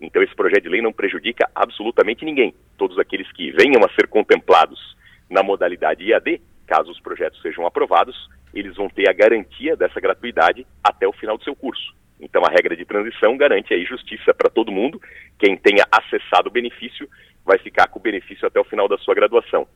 Então, 0.00 0.22
esse 0.22 0.34
projeto 0.34 0.62
de 0.62 0.70
lei 0.70 0.80
não 0.80 0.94
prejudica 0.94 1.46
absolutamente 1.54 2.24
ninguém. 2.24 2.54
Todos 2.78 2.98
aqueles 2.98 3.30
que 3.32 3.50
venham 3.50 3.84
a 3.84 3.94
ser 3.94 4.08
contemplados 4.08 4.96
na 5.28 5.42
modalidade 5.42 6.10
EAD, 6.10 6.40
caso 6.66 6.90
os 6.90 7.00
projetos 7.00 7.40
sejam 7.42 7.66
aprovados, 7.66 8.16
eles 8.54 8.76
vão 8.76 8.88
ter 8.88 9.10
a 9.10 9.12
garantia 9.12 9.76
dessa 9.76 10.00
gratuidade 10.00 10.66
até 10.82 11.06
o 11.06 11.12
final 11.12 11.36
do 11.36 11.44
seu 11.44 11.54
curso. 11.54 11.94
Então, 12.20 12.42
a 12.44 12.50
regra 12.50 12.74
de 12.76 12.84
transição 12.84 13.36
garante 13.36 13.74
aí 13.74 13.84
justiça 13.84 14.32
para 14.32 14.50
todo 14.50 14.72
mundo. 14.72 15.00
Quem 15.38 15.56
tenha 15.56 15.86
acessado 15.90 16.48
o 16.48 16.52
benefício 16.52 17.08
vai 17.44 17.58
ficar 17.58 17.88
com 17.88 17.98
o 17.98 18.02
benefício 18.02 18.46
até 18.46 18.58
o 18.58 18.64
final 18.64 18.88
da 18.88 18.98
sua 18.98 19.14
graduação. 19.14 19.66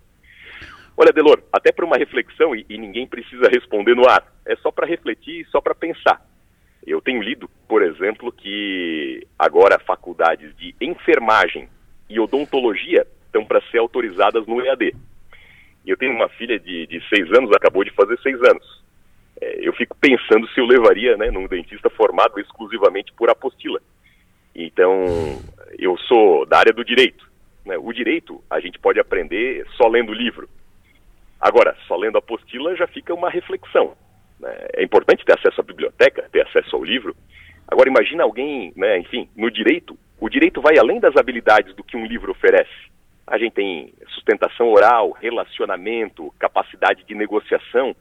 Olha, 0.97 1.12
Delor, 1.12 1.42
até 1.52 1.73
para 1.73 1.85
uma 1.85 1.97
reflexão, 1.97 2.54
e, 2.54 2.66
e, 2.68 2.76
ninguém 2.76 3.06
precisa 3.06 3.49
responder 3.49 3.94
no 3.94 4.09
ar, 4.09 4.23
é 4.44 4.56
só 4.56 4.70
para 4.70 4.87
refletir 4.87 5.40
e 5.40 5.44
só 5.47 5.61
para 5.61 5.75
pensar. 5.75 6.20
Eu 6.87 7.00
tenho 7.00 7.23
lido, 7.23 7.49
por 7.68 7.82
exemplo, 7.82 8.32
que 8.32 9.26
agora 9.38 9.78
faculdades 9.78 10.54
de 10.56 10.75
enfermagem 10.80 11.68
e 12.09 12.18
odontologia 12.18 13.06
estão 13.25 13.44
para 13.44 13.62
ser 13.70 13.78
autorizadas 13.78 14.47
no 14.47 14.61
EAD. 14.61 14.94
Eu 15.87 15.97
tenho 15.97 16.14
uma 16.14 16.28
filha 16.28 16.59
de, 16.59 16.87
de 16.87 17.00
seis 17.09 17.30
anos, 17.32 17.50
acabou 17.52 17.85
de 17.85 17.92
fazer 17.92 18.18
seis 18.20 18.37
anos. 18.42 18.82
É, 19.40 19.66
eu 19.66 19.73
fico 19.73 19.97
pensando 20.00 20.49
se 20.49 20.61
eu 20.61 20.66
levaria 20.66 21.16
né, 21.16 21.30
num 21.30 21.47
dentista 21.47 21.88
formado 21.90 22.38
exclusivamente 22.38 23.12
por 23.12 23.30
apostila. 23.30 23.80
Então, 24.54 25.06
eu 25.78 25.97
sou 25.99 26.44
da 26.47 26.59
área 26.59 26.73
do 26.73 26.85
direito. 26.85 27.28
Né? 27.64 27.76
O 27.78 27.92
direito 27.92 28.42
a 28.50 28.61
gente 28.61 28.78
pode 28.78 28.99
aprender 29.00 29.66
só 29.76 29.88
lendo 29.88 30.12
livro. 30.12 30.49
Agora, 31.40 31.76
só 31.87 31.97
lendo 31.97 32.18
apostila 32.18 32.76
já 32.76 32.87
fica 32.87 33.14
uma 33.14 33.30
reflexão. 33.30 33.97
Né? 34.38 34.54
É 34.75 34.82
importante 34.82 35.25
ter 35.25 35.38
acesso 35.38 35.61
à 35.61 35.64
biblioteca, 35.64 36.28
ter 36.30 36.47
acesso 36.47 36.76
ao 36.76 36.85
livro. 36.85 37.16
Agora, 37.66 37.88
imagina 37.88 38.25
alguém, 38.25 38.73
né, 38.76 38.99
enfim, 38.99 39.28
no 39.37 39.50
direito, 39.50 39.97
o 40.20 40.28
direito 40.28 40.61
vai 40.61 40.76
além 40.76 40.99
das 40.99 41.16
habilidades 41.16 41.75
do 41.75 41.85
que 41.85 41.97
um 41.97 42.04
livro 42.04 42.32
oferece. 42.32 42.90
A 43.26 43.38
gente 43.38 43.52
tem 43.52 43.94
sustentação 44.09 44.68
oral, 44.68 45.12
relacionamento, 45.12 46.35
capacidade 46.38 47.04
de 47.04 47.14
negociação. 47.14 47.94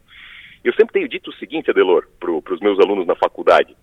Eu 0.63 0.73
sempre 0.73 0.93
tenho 0.93 1.07
dito 1.07 1.29
o 1.29 1.33
seguinte, 1.35 1.69
Adelor, 1.69 2.07
para 2.19 2.31
os 2.31 2.59
meus 2.59 2.79
alunos 2.79 3.07
na 3.07 3.15
faculdade. 3.15 3.75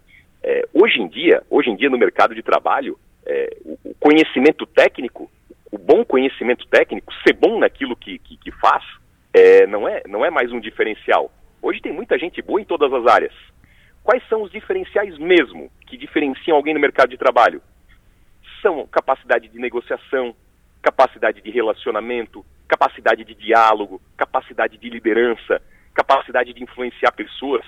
É, 0.43 0.69
hoje 0.73 1.01
em 1.01 1.09
dia, 1.09 1.43
hoje 1.49 1.71
em 1.71 1.77
dia 1.77 1.91
no 1.91 1.99
mercado 1.99 2.35
de 2.35 2.43
trabalho, 2.43 2.99
é, 3.25 3.57
o, 3.65 3.79
o, 3.85 3.95
conhecimento 3.95 4.67
técnico, 4.67 5.31
o 5.73 5.79
bom 5.79 6.05
conhecimento 6.05 6.67
técnico, 6.69 7.13
ser 7.27 7.33
bom 7.33 7.59
naquilo 7.59 7.97
que, 7.97 8.19
que, 8.19 8.37
que 8.37 8.51
faz, 8.53 8.85
é, 9.33 9.67
não, 9.67 9.89
é, 9.89 10.03
não 10.07 10.25
é 10.25 10.31
mais 10.31 10.53
um 10.53 10.61
diferencial. 10.61 11.33
Hoje 11.61 11.81
tem 11.81 11.93
muita 11.93 12.19
gente 12.19 12.41
boa 12.43 12.61
em 12.61 12.65
todas 12.65 12.93
as 12.93 13.07
áreas. 13.07 13.35
Quais 14.05 14.23
são 14.29 14.43
os 14.43 14.53
diferenciais 14.53 15.19
mesmo 15.19 15.71
que 15.87 15.97
diferenciam 15.97 16.57
alguém 16.57 16.73
no 16.73 16.81
mercado 16.81 17.11
de 17.11 17.17
trabalho? 17.17 17.61
São 18.63 18.87
capacidade 18.87 19.49
de 19.49 19.59
negociação, 19.59 20.35
capacidade 20.81 21.41
de 21.41 21.51
relacionamento, 21.51 22.47
capacidade 22.69 23.25
de 23.25 23.35
diálogo, 23.35 24.01
capacidade 24.17 24.79
de 24.79 24.89
liderança, 24.89 25.61
capacidade 25.97 26.53
de 26.53 26.63
influenciar 26.63 27.11
pessoas. 27.13 27.65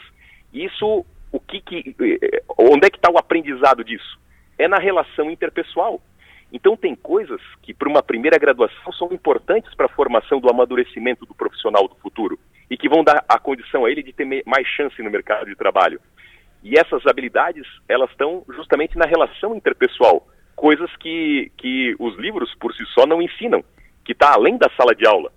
Isso, 0.52 1.04
o 1.32 1.40
que, 1.40 1.61
que 1.61 1.97
eh, 1.99 2.42
onde 2.58 2.87
é 2.87 2.90
que 2.90 2.99
está 2.99 3.11
o 3.11 3.18
aprendizado 3.18 3.82
disso? 3.82 4.18
É 4.58 4.68
na 4.68 4.78
relação 4.78 5.30
interpessoal. 5.30 6.00
Então 6.52 6.76
tem 6.76 6.94
coisas 6.94 7.40
que 7.62 7.75
para 7.75 7.88
uma 7.88 8.02
primeira 8.02 8.38
graduação 8.38 8.92
são 8.92 9.08
importantes 9.12 9.75
para 9.75 9.87
a 9.87 9.90
formação 9.90 10.40
do 10.40 10.49
amadurecimento 10.49 11.26
do 11.26 11.35
profissional 11.35 11.88
do 11.88 11.94
futuro 11.97 12.38
e 12.70 12.76
que 12.76 12.88
vão 12.88 13.02
dar 13.02 13.25
a 13.28 13.38
condição 13.38 13.85
a 13.85 13.90
ele 13.90 14.02
de 14.02 14.12
ter 14.12 14.26
mais 14.47 14.66
chance 14.66 15.02
no 15.02 15.11
mercado 15.11 15.47
de 15.47 15.56
trabalho. 15.56 16.00
E 16.62 16.78
essas 16.78 17.06
habilidades, 17.06 17.66
elas 17.88 18.11
estão 18.11 18.44
justamente 18.49 18.97
na 18.97 19.06
relação 19.06 19.54
interpessoal, 19.54 20.26
coisas 20.56 20.90
que, 20.97 21.52
que 21.56 21.94
os 21.99 22.16
livros 22.16 22.54
por 22.56 22.75
si 22.75 22.85
só 22.87 23.06
não 23.06 23.23
ensinam, 23.23 23.62
que 24.04 24.12
está 24.12 24.32
além 24.32 24.56
da 24.58 24.68
sala 24.76 24.94
de 24.94 25.06
aula. 25.06 25.30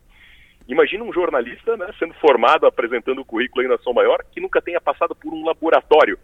Imagina 0.72 1.04
um 1.04 1.12
jornalista 1.12 1.76
né, 1.76 1.94
sendo 2.00 2.14
formado, 2.14 2.66
apresentando 2.66 3.20
o 3.20 3.26
currículo 3.26 3.62
aí 3.62 3.68
na 3.68 3.78
Som 3.80 3.92
Maior, 3.92 4.24
que 4.32 4.40
nunca 4.40 4.62
tenha 4.62 4.80
passado 4.80 5.14
por 5.14 5.34
um 5.34 5.44
laboratório 5.44 6.18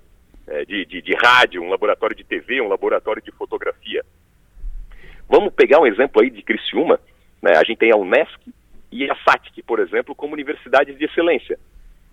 é, 0.48 0.64
de, 0.64 0.86
de, 0.86 1.02
de 1.02 1.14
rádio, 1.16 1.62
um 1.62 1.70
laboratório 1.70 2.16
de 2.16 2.24
TV, 2.24 2.62
um 2.62 2.70
laboratório 2.70 3.22
de 3.22 3.30
fotografia. 3.34 4.06
Vamos 5.28 5.54
pegar 5.54 5.82
um 5.82 5.86
exemplo 5.86 6.22
aí 6.22 6.30
de 6.30 6.42
Criciúma, 6.42 6.98
né, 7.42 7.58
a 7.58 7.64
gente 7.66 7.80
tem 7.80 7.92
a 7.92 7.98
Unesc 7.98 8.40
e 8.90 9.12
a 9.12 9.16
SATIC, 9.18 9.62
por 9.64 9.80
exemplo, 9.80 10.16
como 10.16 10.34
universidades 10.34 10.98
de 10.98 11.04
excelência. 11.04 11.60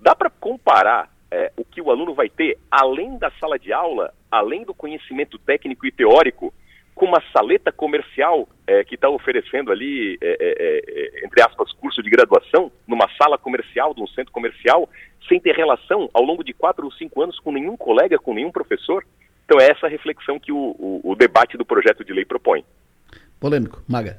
Dá 0.00 0.12
para 0.12 0.28
comparar 0.28 1.08
é, 1.30 1.52
o 1.56 1.64
que 1.64 1.80
o 1.80 1.88
aluno 1.88 2.14
vai 2.14 2.28
ter, 2.28 2.58
além 2.68 3.16
da 3.16 3.30
sala 3.38 3.56
de 3.60 3.72
aula, 3.72 4.12
além 4.28 4.64
do 4.64 4.74
conhecimento 4.74 5.38
técnico 5.38 5.86
e 5.86 5.92
teórico, 5.92 6.52
com 6.94 7.06
uma 7.06 7.22
saleta 7.32 7.72
comercial 7.72 8.48
é, 8.66 8.84
que 8.84 8.94
está 8.94 9.08
oferecendo 9.08 9.72
ali, 9.72 10.16
é, 10.20 10.36
é, 10.40 11.26
entre 11.26 11.42
aspas, 11.42 11.72
curso 11.72 12.02
de 12.02 12.08
graduação, 12.08 12.70
numa 12.86 13.08
sala 13.16 13.36
comercial, 13.36 13.92
de 13.92 14.00
um 14.00 14.06
centro 14.06 14.32
comercial, 14.32 14.88
sem 15.28 15.40
ter 15.40 15.56
relação 15.56 16.08
ao 16.14 16.22
longo 16.22 16.44
de 16.44 16.52
quatro 16.52 16.84
ou 16.84 16.92
cinco 16.92 17.22
anos 17.22 17.38
com 17.40 17.50
nenhum 17.50 17.76
colega, 17.76 18.18
com 18.18 18.34
nenhum 18.34 18.52
professor. 18.52 19.04
Então 19.44 19.60
é 19.60 19.70
essa 19.70 19.88
reflexão 19.88 20.38
que 20.38 20.52
o, 20.52 20.56
o, 20.78 21.00
o 21.02 21.16
debate 21.16 21.56
do 21.56 21.64
projeto 21.64 22.04
de 22.04 22.12
lei 22.12 22.24
propõe. 22.24 22.64
Polêmico. 23.40 23.82
Maga. 23.88 24.18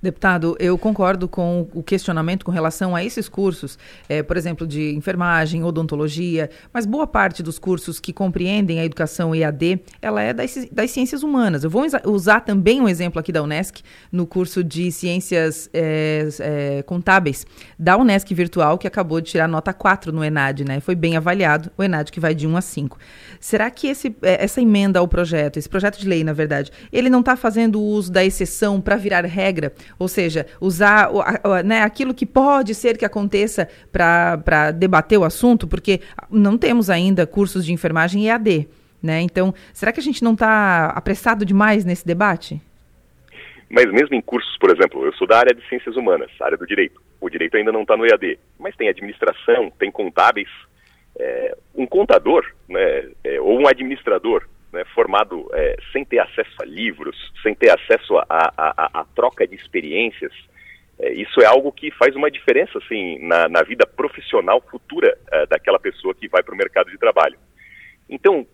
Deputado, 0.00 0.56
eu 0.60 0.78
concordo 0.78 1.26
com 1.26 1.66
o 1.74 1.82
questionamento 1.82 2.44
com 2.44 2.52
relação 2.52 2.94
a 2.94 3.02
esses 3.02 3.28
cursos, 3.28 3.76
é, 4.08 4.22
por 4.22 4.36
exemplo, 4.36 4.64
de 4.64 4.94
enfermagem, 4.94 5.64
odontologia, 5.64 6.48
mas 6.72 6.86
boa 6.86 7.04
parte 7.04 7.42
dos 7.42 7.58
cursos 7.58 7.98
que 7.98 8.12
compreendem 8.12 8.78
a 8.78 8.84
educação 8.84 9.34
EAD, 9.34 9.80
ela 10.00 10.22
é 10.22 10.32
das, 10.32 10.68
das 10.70 10.92
ciências 10.92 11.24
humanas. 11.24 11.64
Eu 11.64 11.70
vou 11.70 11.84
usar 12.04 12.42
também 12.42 12.80
um 12.80 12.88
exemplo 12.88 13.18
aqui 13.18 13.32
da 13.32 13.42
Unesc, 13.42 13.82
no 14.12 14.24
curso 14.24 14.62
de 14.62 14.92
ciências 14.92 15.68
é, 15.74 16.28
é, 16.38 16.82
contábeis 16.84 17.44
da 17.76 17.96
Unesc 17.96 18.32
Virtual, 18.32 18.78
que 18.78 18.86
acabou 18.86 19.20
de 19.20 19.32
tirar 19.32 19.48
nota 19.48 19.72
4 19.72 20.12
no 20.12 20.22
ENAD, 20.22 20.64
né? 20.64 20.78
Foi 20.78 20.94
bem 20.94 21.16
avaliado, 21.16 21.72
o 21.76 21.82
ENAD 21.82 22.12
que 22.12 22.20
vai 22.20 22.36
de 22.36 22.46
1 22.46 22.56
a 22.56 22.60
5. 22.60 22.96
Será 23.40 23.68
que 23.68 23.88
esse, 23.88 24.14
é, 24.22 24.44
essa 24.44 24.60
emenda 24.60 25.00
ao 25.00 25.08
projeto, 25.08 25.56
esse 25.56 25.68
projeto 25.68 25.98
de 25.98 26.08
lei, 26.08 26.22
na 26.22 26.32
verdade, 26.32 26.70
ele 26.92 27.10
não 27.10 27.18
está 27.18 27.36
fazendo 27.36 27.80
uso 27.80 28.12
da 28.12 28.24
exceção 28.24 28.80
para 28.80 28.94
virar 28.94 29.24
regra? 29.24 29.72
Ou 29.98 30.08
seja, 30.08 30.46
usar 30.60 31.10
né, 31.64 31.82
aquilo 31.82 32.14
que 32.14 32.26
pode 32.26 32.74
ser 32.74 32.96
que 32.96 33.04
aconteça 33.04 33.68
para 33.92 34.70
debater 34.72 35.18
o 35.18 35.24
assunto, 35.24 35.66
porque 35.66 36.00
não 36.30 36.58
temos 36.58 36.90
ainda 36.90 37.26
cursos 37.26 37.64
de 37.64 37.72
enfermagem 37.72 38.28
EAD. 38.28 38.68
Né? 39.02 39.20
Então, 39.20 39.54
será 39.72 39.92
que 39.92 40.00
a 40.00 40.02
gente 40.02 40.24
não 40.24 40.32
está 40.32 40.86
apressado 40.86 41.44
demais 41.44 41.84
nesse 41.84 42.06
debate? 42.06 42.60
Mas 43.70 43.84
mesmo 43.92 44.14
em 44.14 44.20
cursos, 44.20 44.56
por 44.58 44.70
exemplo, 44.70 45.04
eu 45.04 45.12
sou 45.12 45.26
da 45.26 45.38
área 45.38 45.54
de 45.54 45.66
ciências 45.68 45.94
humanas, 45.94 46.30
área 46.40 46.56
do 46.56 46.66
direito. 46.66 47.00
O 47.20 47.28
direito 47.28 47.56
ainda 47.56 47.70
não 47.70 47.82
está 47.82 47.96
no 47.96 48.06
EAD, 48.06 48.38
mas 48.58 48.74
tem 48.76 48.88
administração, 48.88 49.70
tem 49.78 49.90
contábeis. 49.90 50.48
É, 51.18 51.56
um 51.74 51.86
contador, 51.86 52.46
né, 52.68 53.08
é, 53.24 53.40
ou 53.40 53.60
um 53.60 53.68
administrador, 53.68 54.48
né, 54.72 54.84
formado 54.94 55.48
é, 55.52 55.76
sem 55.92 56.04
ter 56.04 56.18
acesso 56.18 56.54
a 56.60 56.64
livros, 56.64 57.16
sem 57.42 57.54
ter 57.54 57.70
acesso 57.70 58.18
à 58.18 59.06
troca 59.14 59.46
de 59.46 59.54
experiências, 59.54 60.32
é, 60.98 61.12
isso 61.12 61.40
é 61.40 61.46
algo 61.46 61.70
que 61.72 61.90
faz 61.92 62.14
uma 62.16 62.30
diferença 62.30 62.78
assim, 62.78 63.18
na, 63.20 63.48
na 63.48 63.62
vida 63.62 63.86
profissional 63.86 64.60
futura 64.60 65.16
é, 65.30 65.46
daquela 65.46 65.78
pessoa 65.78 66.14
que 66.14 66.28
vai 66.28 66.42
para 66.42 66.54
o 66.54 66.58
mercado 66.58 66.90
de 66.90 66.98
trabalho. 66.98 67.38
Então, 68.08 68.46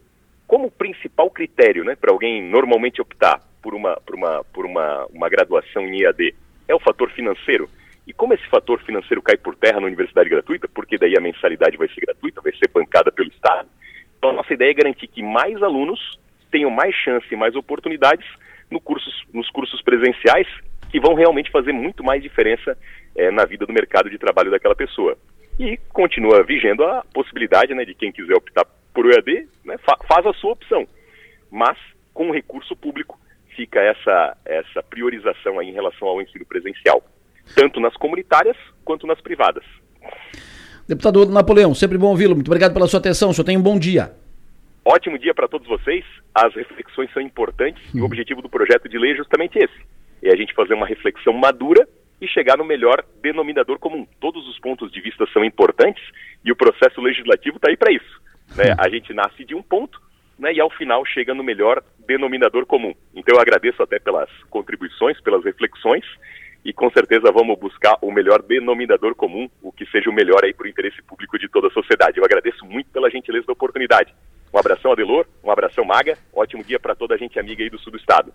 como 0.47 0.71
principal 0.71 1.31
critério 1.31 1.85
né, 1.85 1.97
para 1.97 2.13
alguém 2.13 2.43
normalmente 2.43 3.01
optar 3.01 3.41
por, 3.63 3.75
uma, 3.75 3.97
por, 4.05 4.15
uma, 4.15 4.45
por 4.53 4.67
uma, 4.67 5.07
uma 5.07 5.29
graduação 5.29 5.83
em 5.83 6.03
IAD 6.03 6.35
é 6.69 6.75
o 6.75 6.81
fator 6.81 7.11
financeiro, 7.11 7.69
e 8.07 8.13
como 8.13 8.35
esse 8.35 8.47
fator 8.49 8.83
financeiro 8.83 9.23
cai 9.23 9.37
por 9.37 9.57
terra 9.57 9.81
na 9.81 9.87
universidade 9.87 10.29
gratuita, 10.29 10.69
porque 10.69 10.99
daí 10.99 11.17
a 11.17 11.21
mensalidade 11.21 11.77
vai 11.79 11.89
ser 11.89 12.03
gratuita, 12.03 12.43
vai 12.43 12.53
ser 12.53 12.69
bancada 12.69 13.11
pelo 13.11 13.29
Estado, 13.29 13.69
então, 14.25 14.33
a 14.33 14.37
nossa 14.37 14.55
ideia 14.55 14.71
é 14.71 14.75
garantir 14.75 15.07
que 15.07 15.23
mais 15.23 15.63
alunos 15.63 16.19
tenham 16.51 16.71
mais 16.71 16.95
chance 16.95 17.27
e 17.31 17.37
mais 17.37 17.55
oportunidades 17.55 18.27
no 18.71 18.81
cursos, 18.81 19.23
nos 19.35 19.51
cursos 19.51 19.83
presenciais, 19.83 20.49
que 20.91 20.99
vão 20.99 21.13
realmente 21.13 21.51
fazer 21.51 21.73
muito 21.73 22.03
mais 22.03 22.23
diferença 22.23 22.75
é, 23.15 23.31
na 23.31 23.45
vida 23.45 23.67
do 23.67 23.73
mercado 23.75 24.09
de 24.09 24.17
trabalho 24.17 24.51
daquela 24.51 24.75
pessoa. 24.75 25.19
E 25.61 25.77
continua 25.93 26.43
vigendo 26.43 26.85
a 26.85 27.05
possibilidade 27.13 27.75
né, 27.75 27.85
de 27.85 27.95
quem 27.95 28.11
quiser 28.11 28.35
optar 28.35 28.65
por 28.95 29.13
EAD, 29.13 29.47
né, 29.63 29.77
fa 29.85 29.95
faz 30.09 30.25
a 30.25 30.33
sua 30.33 30.53
opção. 30.53 30.89
Mas, 31.51 31.77
com 32.15 32.31
o 32.31 32.33
recurso 32.33 32.75
público, 32.75 33.21
fica 33.55 33.79
essa, 33.79 34.39
essa 34.47 34.83
priorização 34.83 35.59
aí 35.59 35.69
em 35.69 35.75
relação 35.75 36.09
ao 36.09 36.23
ensino 36.23 36.47
presencial, 36.47 37.03
tanto 37.55 37.79
nas 37.79 37.95
comunitárias 37.99 38.57
quanto 38.87 39.07
nas 39.07 39.21
privadas. 39.21 39.65
Deputado 40.87 41.25
Napoleão, 41.27 41.75
sempre 41.75 41.97
bom 41.97 42.09
ouvi-lo. 42.09 42.35
Muito 42.35 42.49
obrigado 42.49 42.75
pela 42.75 42.87
sua 42.87 43.01
atenção. 43.01 43.31
O 43.31 43.35
senhor 43.35 43.45
tem 43.45 43.57
um 43.57 43.63
bom 43.63 43.79
dia. 43.79 44.13
Ótimo 44.85 45.19
dia 45.19 45.33
para 45.33 45.49
todos 45.49 45.67
vocês. 45.67 46.05
As 46.35 46.55
reflexões 46.55 47.11
são 47.13 47.23
importantes 47.23 47.83
hum. 47.87 47.91
e 47.95 47.97
o 47.97 48.01
uhum. 48.01 48.07
objetivo 48.07 48.43
do 48.43 48.49
projeto 48.51 48.89
de 48.89 48.99
lei 48.99 49.13
é 49.13 49.17
justamente 49.17 49.59
esse: 49.59 49.87
é 50.23 50.31
a 50.31 50.37
gente 50.37 50.55
fazer 50.55 50.75
uma 50.75 50.87
reflexão 50.87 51.33
madura 51.33 51.89
e 52.21 52.29
chegar 52.29 52.59
no 52.59 52.65
melhor 52.65 53.03
denominador 53.23 53.79
comum. 53.79 54.07
Todos 54.21 54.47
os 54.47 54.59
pontos 54.59 54.93
de 54.93 55.01
vista 55.01 55.27
são 55.33 55.43
importantes 55.43 56.05
e 56.45 56.53
o 56.53 56.57
processo 56.57 57.01
legislativo 57.01 57.57
está 57.57 57.71
aí 57.71 57.77
para 57.77 57.93
isso. 57.93 58.21
Né? 58.55 58.73
Hum. 58.73 58.77
A 58.79 58.89
gente 58.91 59.13
nasce 59.15 59.43
de 59.45 59.55
um 59.55 59.63
ponto 59.63 59.99
né, 60.39 60.53
e 60.53 60.61
ao 60.61 60.71
final 60.71 61.05
chega 61.07 61.33
no 61.33 61.43
melhor 61.43 61.83
denominador 62.07 62.67
comum. 62.67 62.95
Então 63.15 63.37
eu 63.37 63.41
agradeço 63.41 63.83
até 63.83 63.99
pelas 63.99 64.29
contribuições, 64.51 65.19
pelas 65.23 65.43
reflexões 65.45 66.05
e 66.65 66.73
com 66.73 66.91
certeza 66.91 67.31
vamos 67.31 67.59
buscar 67.59 67.99
o 68.01 68.11
melhor 68.11 68.43
denominador 68.43 69.15
comum, 69.15 69.49
o 69.63 69.71
que 69.71 69.85
seja 69.87 70.09
o 70.09 70.15
melhor 70.15 70.43
aí 70.45 70.55
para 70.55 70.67
o 70.67 70.69
interesse 70.69 71.03
público 71.03 71.39
de 71.39 71.49
toda 71.49 71.69
a 71.69 71.71
sociedade. 71.71 72.19
Eu 72.19 72.25
agradeço 72.25 72.65
muito 72.65 72.89
pela 72.91 73.11
gentileza 73.11 73.47
da 73.47 73.53
oportunidade. 73.53 74.15
Um 74.53 74.59
abração, 74.59 74.93
Adelor, 74.93 75.27
um 75.43 75.51
abração, 75.51 75.85
Maga, 75.85 76.17
ótimo 76.33 76.65
dia 76.65 76.81
para 76.81 76.95
toda 76.95 77.15
a 77.15 77.19
gente 77.19 77.39
amiga 77.39 77.63
aí 77.63 77.69
do 77.69 77.79
sul 77.79 77.93
do 77.93 77.99
estado. 77.99 78.33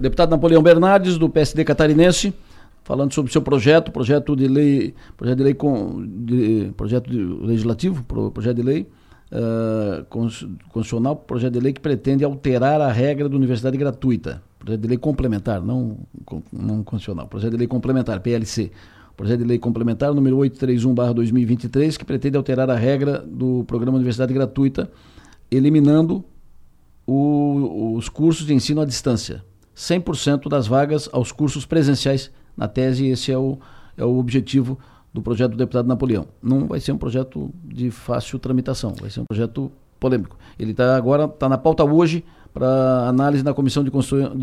Deputado 0.00 0.30
Napoleão 0.30 0.62
Bernardes, 0.62 1.16
do 1.16 1.30
PSD 1.30 1.64
catarinense, 1.64 2.34
falando 2.82 3.14
sobre 3.14 3.30
o 3.30 3.32
seu 3.32 3.40
projeto, 3.40 3.92
projeto 3.92 4.34
de 4.34 4.48
lei, 4.48 4.94
projeto 5.16 5.38
de 5.38 5.44
lei 5.44 5.54
com, 5.54 6.04
de, 6.04 6.72
projeto 6.76 7.08
de, 7.08 7.16
legislativo, 7.16 8.04
projeto 8.32 8.56
de 8.56 8.62
lei, 8.62 8.88
uh, 9.30 10.04
constitucional, 10.06 11.16
projeto 11.16 11.52
de 11.52 11.60
lei 11.60 11.72
que 11.72 11.80
pretende 11.80 12.24
alterar 12.24 12.80
a 12.80 12.90
regra 12.90 13.28
da 13.28 13.36
universidade 13.36 13.78
gratuita. 13.78 14.42
Projeto 14.60 14.82
de 14.82 14.88
lei 14.88 14.98
complementar, 14.98 15.62
não, 15.62 15.96
não 16.52 16.84
constitucional. 16.84 17.26
Projeto 17.26 17.52
de 17.52 17.56
lei 17.56 17.66
complementar, 17.66 18.20
PLC. 18.20 18.70
Projeto 19.16 19.38
de 19.38 19.46
lei 19.46 19.58
complementar 19.58 20.12
número 20.12 20.36
831-2023, 20.36 21.96
que 21.96 22.04
pretende 22.04 22.36
alterar 22.36 22.68
a 22.68 22.76
regra 22.76 23.24
do 23.26 23.64
programa 23.64 23.96
Universidade 23.96 24.34
Gratuita, 24.34 24.90
eliminando 25.50 26.22
o, 27.06 27.94
os 27.96 28.10
cursos 28.10 28.46
de 28.46 28.52
ensino 28.52 28.82
à 28.82 28.84
distância. 28.84 29.42
100% 29.74 30.46
das 30.50 30.66
vagas 30.66 31.08
aos 31.10 31.32
cursos 31.32 31.64
presenciais. 31.64 32.30
Na 32.54 32.68
tese, 32.68 33.06
esse 33.06 33.32
é 33.32 33.38
o, 33.38 33.58
é 33.96 34.04
o 34.04 34.18
objetivo 34.18 34.78
do 35.12 35.22
projeto 35.22 35.52
do 35.52 35.56
deputado 35.56 35.86
Napoleão. 35.88 36.26
Não 36.42 36.66
vai 36.66 36.80
ser 36.80 36.92
um 36.92 36.98
projeto 36.98 37.50
de 37.64 37.90
fácil 37.90 38.38
tramitação, 38.38 38.94
vai 39.00 39.08
ser 39.08 39.20
um 39.20 39.24
projeto 39.24 39.72
polêmico. 39.98 40.36
Ele 40.58 40.72
está 40.72 40.94
agora 40.96 41.24
está 41.24 41.48
na 41.48 41.56
pauta 41.56 41.82
hoje 41.82 42.22
para 42.52 43.08
análise 43.08 43.44
na 43.44 43.54
Comissão 43.54 43.84
de 43.84 43.90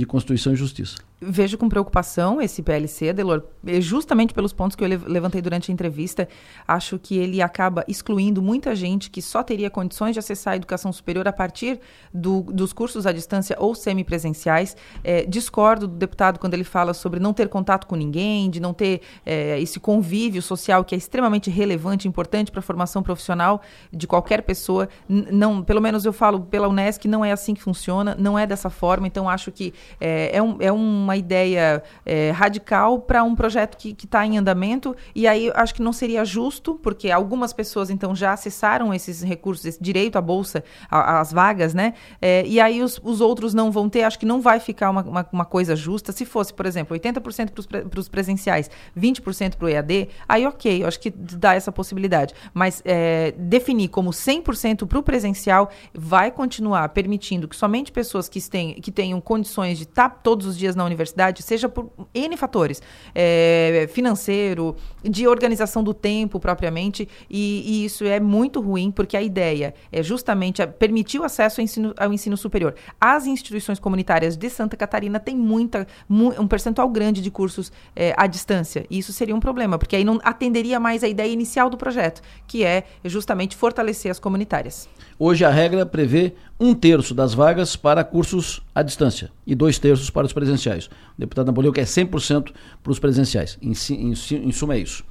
Constituição, 0.06 0.54
e 0.54 0.56
Justiça. 0.56 0.96
Vejo 1.20 1.58
com 1.58 1.68
preocupação 1.68 2.40
esse 2.40 2.62
PLC, 2.62 3.12
Delor, 3.12 3.44
justamente 3.80 4.34
pelos 4.34 4.54
pontos 4.54 4.76
que 4.76 4.84
eu 4.84 4.88
levantei 4.88 5.42
durante 5.42 5.72
a 5.72 5.74
entrevista. 5.74 6.28
Acho 6.68 7.00
que 7.00 7.18
ele 7.18 7.42
acaba 7.42 7.84
excluindo 7.88 8.42
muita 8.42 8.76
gente 8.76 9.10
que 9.10 9.22
só 9.22 9.42
teria 9.42 9.70
condições 9.70 10.14
de 10.14 10.20
acessar 10.20 10.54
a 10.54 10.56
educação 10.56 10.94
superior 10.94 11.28
a 11.28 11.34
partir 11.34 11.80
do, 12.14 12.44
dos 12.44 12.72
cursos 12.72 13.08
à 13.08 13.12
distância 13.12 13.58
ou 13.60 13.74
semipresenciais. 13.74 14.78
É, 15.04 15.26
discordo 15.26 15.88
do 15.88 15.96
deputado 15.96 16.40
quando 16.40 16.54
ele 16.54 16.64
fala 16.64 16.94
sobre 16.94 17.20
não 17.20 17.34
ter 17.34 17.50
contato 17.50 17.88
com 17.88 17.96
ninguém, 17.96 18.50
de 18.50 18.60
não 18.60 18.74
ter 18.74 19.02
é, 19.26 19.60
esse 19.60 19.80
convívio 19.80 20.42
social 20.42 20.86
que 20.86 20.94
é 20.94 20.98
extremamente 20.98 21.50
relevante, 21.50 22.08
importante 22.08 22.52
para 22.52 22.60
a 22.60 22.64
formação 22.64 23.02
profissional 23.02 23.62
de 23.92 24.06
qualquer 24.06 24.44
pessoa. 24.44 24.88
N 25.10 25.28
não, 25.32 25.64
pelo 25.64 25.82
menos 25.82 26.06
eu 26.06 26.14
falo 26.14 26.42
pela 26.42 26.68
Unesc, 26.68 27.08
não 27.08 27.26
é 27.26 27.32
assim 27.32 27.54
que 27.54 27.62
funciona, 27.62 27.97
não 28.04 28.38
é 28.38 28.46
dessa 28.46 28.70
forma. 28.70 29.08
Então 29.08 29.30
acho 29.30 29.52
que 29.52 29.74
é, 30.00 30.38
é 30.38 30.42
um, 30.42 30.58
é 30.60 30.72
um 30.72 30.88
uma 30.88 31.16
ideia 31.16 31.84
é, 32.06 32.32
radical 32.32 33.00
para 33.00 33.24
um 33.24 33.36
projeto 33.36 33.78
que 33.78 33.96
está 34.04 34.26
em 34.26 34.38
andamento. 34.38 34.96
E 35.16 35.28
aí 35.28 35.52
acho 35.56 35.74
que 35.74 35.82
não 35.82 35.94
seria 35.94 36.26
justo, 36.26 36.76
porque 36.76 37.12
algumas 37.12 37.54
pessoas 37.54 37.90
então 37.90 38.16
já 38.16 38.34
acessaram 38.34 38.94
esses 38.94 39.22
recursos, 39.22 39.66
esse 39.66 39.82
direito 39.82 40.18
à 40.18 40.22
bolsa, 40.22 40.64
às 40.90 41.32
vagas, 41.32 41.74
né? 41.74 41.94
É, 42.22 42.46
e 42.46 42.60
aí 42.60 42.82
os, 42.82 43.00
os, 43.04 43.22
outros 43.22 43.54
não 43.54 43.72
vão 43.72 43.90
ter. 43.90 44.04
Acho 44.04 44.20
que 44.20 44.26
não 44.26 44.42
vai 44.42 44.60
ficar 44.60 44.90
uma, 44.90 45.02
uma, 45.02 45.30
uma 45.32 45.46
coisa 45.46 45.76
justa. 45.76 46.12
Se 46.12 46.26
fosse, 46.26 46.54
por 46.54 46.66
exemplo, 46.66 46.98
80% 46.98 47.88
para 47.90 48.00
os 48.00 48.10
presenciais, 48.10 48.70
20% 48.98 49.56
para 49.56 49.66
o 49.66 49.70
EAD, 49.70 50.10
aí 50.28 50.46
ok, 50.46 50.84
acho 50.84 51.00
que 51.00 51.10
dá 51.10 51.54
essa 51.54 51.72
possibilidade. 51.72 52.34
Mas 52.54 52.82
é, 52.86 53.34
definir 53.38 53.90
como 53.90 54.10
100% 54.10 54.88
para 54.88 55.00
o 55.00 55.04
presencial 55.04 55.70
vai 55.94 56.32
continuar 56.32 56.90
permitindo 56.90 57.48
que 57.48 57.56
somente 57.56 57.87
pessoas 57.92 58.30
que, 58.30 58.42
têm, 58.42 58.76
que 58.76 58.92
tenham 58.92 59.20
condições 59.20 59.78
de 59.78 59.84
estar 59.84 60.10
tá 60.10 60.16
todos 60.16 60.46
os 60.46 60.58
dias 60.58 60.76
na 60.76 60.84
universidade 60.84 60.98
universidade, 60.98 61.42
seja 61.42 61.70
por 61.70 61.90
N 62.14 62.36
fatores, 62.36 62.82
é, 63.14 63.88
financeiro, 63.92 64.76
de 65.04 65.28
organização 65.28 65.84
do 65.84 65.94
tempo 65.94 66.40
propriamente, 66.40 67.08
e, 67.30 67.64
e, 67.66 67.86
isso 67.86 68.04
é 68.04 68.20
muito 68.20 68.60
ruim, 68.60 68.92
porque 68.92 69.16
a 69.16 69.22
ideia 69.22 69.74
é 69.92 70.04
justamente 70.04 70.66
permitir 70.68 71.20
o 71.20 71.24
acesso 71.24 71.62
ao 71.62 71.64
ensino, 71.64 71.94
ao 71.98 72.14
ensino 72.14 72.36
superior. 72.36 72.76
As 73.00 73.26
instituições 73.26 73.80
comunitárias 73.80 74.36
de 74.36 74.50
Santa 74.50 74.76
Catarina 74.76 75.20
têm 75.20 75.36
muita, 75.36 75.88
um 76.10 76.48
percentual 76.48 76.90
grande 76.90 77.22
de 77.22 77.32
cursos 77.32 77.72
é, 77.96 78.14
à 78.18 78.28
distância, 78.28 78.86
e 78.90 78.98
isso 78.98 79.14
seria 79.14 79.36
um 79.36 79.40
problema, 79.40 79.78
porque 79.78 79.96
aí 79.96 80.04
não 80.04 80.20
atenderia 80.24 80.80
mais 80.80 81.04
a 81.04 81.08
ideia 81.08 81.32
inicial 81.32 81.70
do 81.70 81.78
projeto, 81.78 82.22
que 82.46 82.64
é 82.64 82.84
justamente 83.06 83.56
fortalecer 83.56 84.12
as 84.12 84.20
comunitárias. 84.20 84.88
Hoje 85.20 85.44
a 85.44 85.50
regra 85.50 85.86
prevê 85.86 86.34
um 86.60 86.74
terço 86.74 87.14
das 87.14 87.34
vagas 87.34 87.76
para 87.76 88.04
cursos 88.04 88.62
à 88.74 88.82
distância 88.82 89.30
e 89.46 89.54
dois 89.54 89.78
terços 89.78 90.10
para 90.10 90.26
os 90.26 90.34
presenciais. 90.34 90.88
O 90.88 91.20
deputado 91.20 91.48
Napoleão 91.48 91.72
quer 91.72 91.86
100% 91.86 92.52
para 92.82 92.92
os 92.92 93.00
presenciais. 93.00 93.58
Em, 93.62 93.74
em, 93.94 94.12
em 94.12 94.52
suma, 94.52 94.76
é 94.76 94.80
isso. 94.80 95.04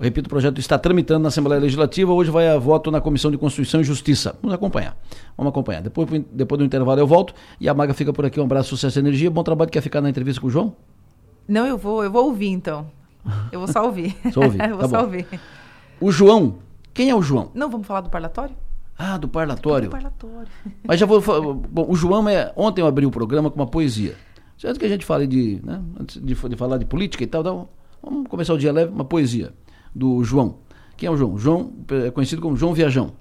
repito, 0.00 0.26
o 0.26 0.30
projeto 0.30 0.58
está 0.58 0.78
tramitando 0.78 1.20
na 1.20 1.28
Assembleia 1.28 1.60
Legislativa. 1.60 2.12
Hoje 2.12 2.30
vai 2.30 2.48
a 2.48 2.58
voto 2.58 2.90
na 2.90 3.00
Comissão 3.00 3.30
de 3.30 3.38
Constituição 3.38 3.80
e 3.80 3.84
Justiça. 3.84 4.36
Vamos 4.42 4.54
acompanhar. 4.54 4.96
Vamos 5.36 5.50
acompanhar. 5.50 5.80
Depois, 5.80 6.08
depois 6.32 6.58
do 6.58 6.64
intervalo 6.64 7.00
eu 7.00 7.06
volto 7.06 7.34
e 7.60 7.68
a 7.68 7.74
Maga 7.74 7.94
fica 7.94 8.12
por 8.12 8.26
aqui. 8.26 8.40
Um 8.40 8.44
abraço, 8.44 8.70
sucesso 8.70 8.98
e 8.98 9.00
energia. 9.00 9.30
Bom 9.30 9.44
trabalho. 9.44 9.70
Quer 9.70 9.82
ficar 9.82 10.00
na 10.00 10.10
entrevista 10.10 10.40
com 10.40 10.48
o 10.48 10.50
João? 10.50 10.74
Não, 11.46 11.66
eu 11.66 11.78
vou, 11.78 12.02
eu 12.02 12.10
vou 12.10 12.26
ouvir 12.26 12.48
então. 12.48 12.90
Eu 13.52 13.60
vou 13.60 13.68
só 13.68 13.84
ouvir. 13.84 14.16
só 14.32 14.40
ouvir. 14.40 14.60
eu 14.68 14.70
vou 14.70 14.78
tá 14.78 14.88
só 14.88 14.96
bom. 14.96 15.02
ouvir. 15.04 15.26
O 16.00 16.10
João. 16.10 16.58
Quem 16.92 17.10
é 17.10 17.14
o 17.14 17.22
João? 17.22 17.50
Não, 17.54 17.70
vamos 17.70 17.86
falar 17.86 18.00
do 18.00 18.10
parlatório? 18.10 18.56
Ah, 19.02 19.16
do 19.16 19.28
parlatório. 19.28 19.88
Do 19.88 19.92
parlatório. 19.92 20.48
Mas 20.84 21.00
já 21.00 21.06
vou. 21.06 21.22
Bom, 21.54 21.86
o 21.88 21.96
João 21.96 22.28
é. 22.28 22.52
Ontem 22.54 22.82
eu 22.82 22.86
abri 22.86 23.06
o 23.06 23.10
programa 23.10 23.50
com 23.50 23.56
uma 23.56 23.66
poesia. 23.66 24.14
Antes 24.62 24.76
que 24.76 24.84
a 24.84 24.88
gente 24.90 25.06
fale 25.06 25.26
de. 25.26 25.58
Né, 25.64 25.82
antes 25.98 26.22
de, 26.22 26.34
de 26.34 26.56
falar 26.56 26.76
de 26.76 26.84
política 26.84 27.24
e 27.24 27.26
tal, 27.26 27.40
então, 27.40 27.68
vamos 28.02 28.28
começar 28.28 28.52
o 28.52 28.58
dia 28.58 28.70
leve, 28.70 28.92
uma 28.92 29.06
poesia 29.06 29.54
do 29.94 30.22
João. 30.22 30.58
Quem 30.98 31.06
é 31.06 31.10
o 31.10 31.16
João? 31.16 31.38
João 31.38 31.72
é 32.06 32.10
conhecido 32.10 32.42
como 32.42 32.54
João 32.56 32.74
Viajão. 32.74 33.12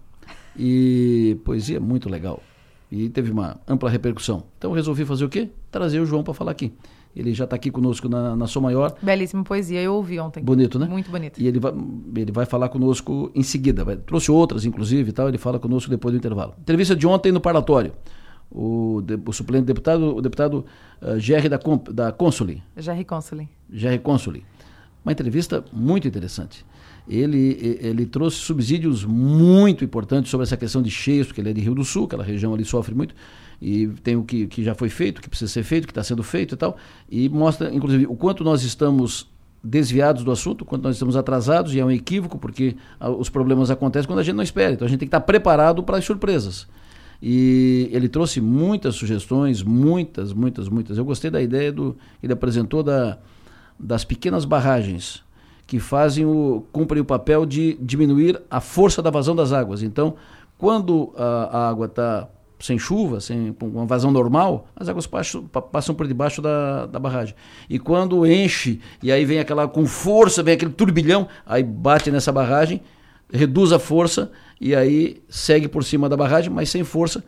E 0.57 1.37
poesia 1.45 1.79
muito 1.79 2.09
legal. 2.09 2.43
E 2.91 3.07
teve 3.07 3.31
uma 3.31 3.57
ampla 3.65 3.89
repercussão. 3.89 4.43
Então 4.57 4.71
eu 4.71 4.75
resolvi 4.75 5.05
fazer 5.05 5.23
o 5.23 5.29
quê? 5.29 5.49
Trazer 5.71 6.01
o 6.01 6.05
João 6.05 6.23
para 6.23 6.33
falar 6.33 6.51
aqui. 6.51 6.73
Ele 7.15 7.33
já 7.33 7.43
está 7.43 7.55
aqui 7.55 7.71
conosco 7.71 8.07
na, 8.07 8.35
na 8.35 8.47
Som 8.47 8.61
Maior. 8.61 8.95
Belíssima 9.01 9.43
poesia, 9.43 9.81
eu 9.81 9.95
ouvi 9.95 10.19
ontem. 10.19 10.43
Bonito, 10.43 10.77
né? 10.77 10.87
Muito 10.87 11.09
bonito. 11.09 11.39
E 11.41 11.47
ele 11.47 11.59
vai, 11.59 11.73
ele 12.15 12.31
vai 12.31 12.45
falar 12.45 12.69
conosco 12.69 13.31
em 13.33 13.43
seguida. 13.43 13.83
Vai, 13.83 13.97
trouxe 13.97 14.31
outras, 14.31 14.63
inclusive, 14.63 15.09
e 15.09 15.13
tal. 15.13 15.27
Ele 15.27 15.37
fala 15.37 15.59
conosco 15.59 15.89
depois 15.89 16.13
do 16.13 16.17
intervalo. 16.17 16.53
Entrevista 16.59 16.95
de 16.95 17.07
ontem 17.07 17.31
no 17.31 17.41
parlatório. 17.41 17.93
O, 18.51 19.01
de, 19.03 19.19
o 19.25 19.33
suplente 19.33 19.65
deputado, 19.65 20.15
o 20.15 20.21
deputado 20.21 20.65
uh, 21.01 21.19
Jerry 21.19 21.49
da, 21.49 21.59
da 21.91 22.11
Consuli. 22.11 22.63
Jerry 22.77 23.05
Consuli. 23.05 23.49
Jerry 23.71 23.99
Consuli. 23.99 24.45
Uma 25.03 25.11
entrevista 25.11 25.63
muito 25.73 26.07
interessante. 26.07 26.65
Ele, 27.07 27.79
ele 27.81 28.05
trouxe 28.05 28.37
subsídios 28.37 29.03
muito 29.03 29.83
importantes 29.83 30.29
sobre 30.29 30.43
essa 30.43 30.55
questão 30.55 30.79
de 30.79 30.91
cheios, 30.91 31.25
porque 31.25 31.41
ele 31.41 31.49
é 31.49 31.53
de 31.53 31.61
Rio 31.61 31.73
do 31.73 31.83
Sul, 31.83 32.05
aquela 32.05 32.23
região 32.23 32.53
ali 32.53 32.63
sofre 32.63 32.93
muito 32.93 33.15
e 33.61 33.87
tem 33.87 34.15
o 34.15 34.23
que, 34.23 34.47
que 34.47 34.63
já 34.63 34.73
foi 34.73 34.89
feito, 34.89 35.21
que 35.21 35.29
precisa 35.29 35.51
ser 35.51 35.63
feito, 35.63 35.85
que 35.85 35.91
está 35.91 36.03
sendo 36.03 36.23
feito 36.23 36.55
e 36.55 36.57
tal, 36.57 36.77
e 37.09 37.29
mostra, 37.29 37.73
inclusive, 37.73 38.05
o 38.07 38.15
quanto 38.15 38.43
nós 38.43 38.63
estamos 38.63 39.29
desviados 39.63 40.23
do 40.23 40.31
assunto, 40.31 40.63
quanto 40.63 40.83
nós 40.83 40.95
estamos 40.95 41.17
atrasados, 41.17 41.73
e 41.73 41.79
é 41.79 41.85
um 41.85 41.91
equívoco, 41.91 42.37
porque 42.37 42.75
os 43.17 43.29
problemas 43.29 43.69
acontecem 43.69 44.07
quando 44.07 44.19
a 44.19 44.23
gente 44.23 44.35
não 44.35 44.43
espera, 44.43 44.73
então 44.73 44.85
a 44.85 44.89
gente 44.89 44.99
tem 44.99 45.07
que 45.07 45.15
estar 45.15 45.25
preparado 45.25 45.83
para 45.83 45.97
as 45.97 46.05
surpresas. 46.05 46.67
E 47.21 47.89
ele 47.91 48.07
trouxe 48.07 48.39
muitas 48.39 48.95
sugestões, 48.95 49.61
muitas, 49.61 50.31
muitas, 50.31 50.69
muitas. 50.69 50.97
Eu 50.97 51.03
gostei 51.03 51.29
da 51.29 51.41
ideia 51.41 51.69
do 51.69 51.97
ele 52.23 52.31
apresentou 52.31 52.81
da, 52.81 53.17
das 53.77 54.05
pequenas 54.05 54.45
barragens 54.45 55.21
que 55.67 55.79
fazem 55.79 56.25
o 56.25 56.63
cumprem 56.71 57.01
o 57.01 57.05
papel 57.05 57.45
de 57.45 57.77
diminuir 57.81 58.41
a 58.49 58.61
força 58.61 59.01
da 59.01 59.09
vazão 59.09 59.35
das 59.35 59.51
águas. 59.51 59.83
Então, 59.83 60.15
quando 60.57 61.13
a, 61.17 61.57
a 61.57 61.69
água 61.69 61.87
está 61.87 62.27
sem 62.59 62.77
chuva, 62.77 63.21
sem 63.21 63.55
uma 63.61 63.85
vazão 63.85 64.11
normal, 64.11 64.67
as 64.75 64.89
águas 64.89 65.07
passam, 65.07 65.43
passam 65.43 65.95
por 65.95 66.07
debaixo 66.07 66.41
da, 66.41 66.85
da 66.85 66.99
barragem. 66.99 67.33
E 67.69 67.79
quando 67.79 68.25
enche, 68.25 68.81
e 69.01 69.11
aí 69.11 69.23
vem 69.23 69.39
aquela 69.39 69.67
com 69.67 69.85
força, 69.85 70.43
vem 70.43 70.53
aquele 70.53 70.71
turbilhão, 70.71 71.27
aí 71.45 71.63
bate 71.63 72.11
nessa 72.11 72.31
barragem, 72.31 72.81
reduz 73.31 73.71
a 73.71 73.79
força 73.79 74.31
e 74.59 74.75
aí 74.75 75.21
segue 75.29 75.67
por 75.67 75.83
cima 75.83 76.09
da 76.09 76.17
barragem, 76.17 76.51
mas 76.51 76.69
sem 76.69 76.83
força, 76.83 77.23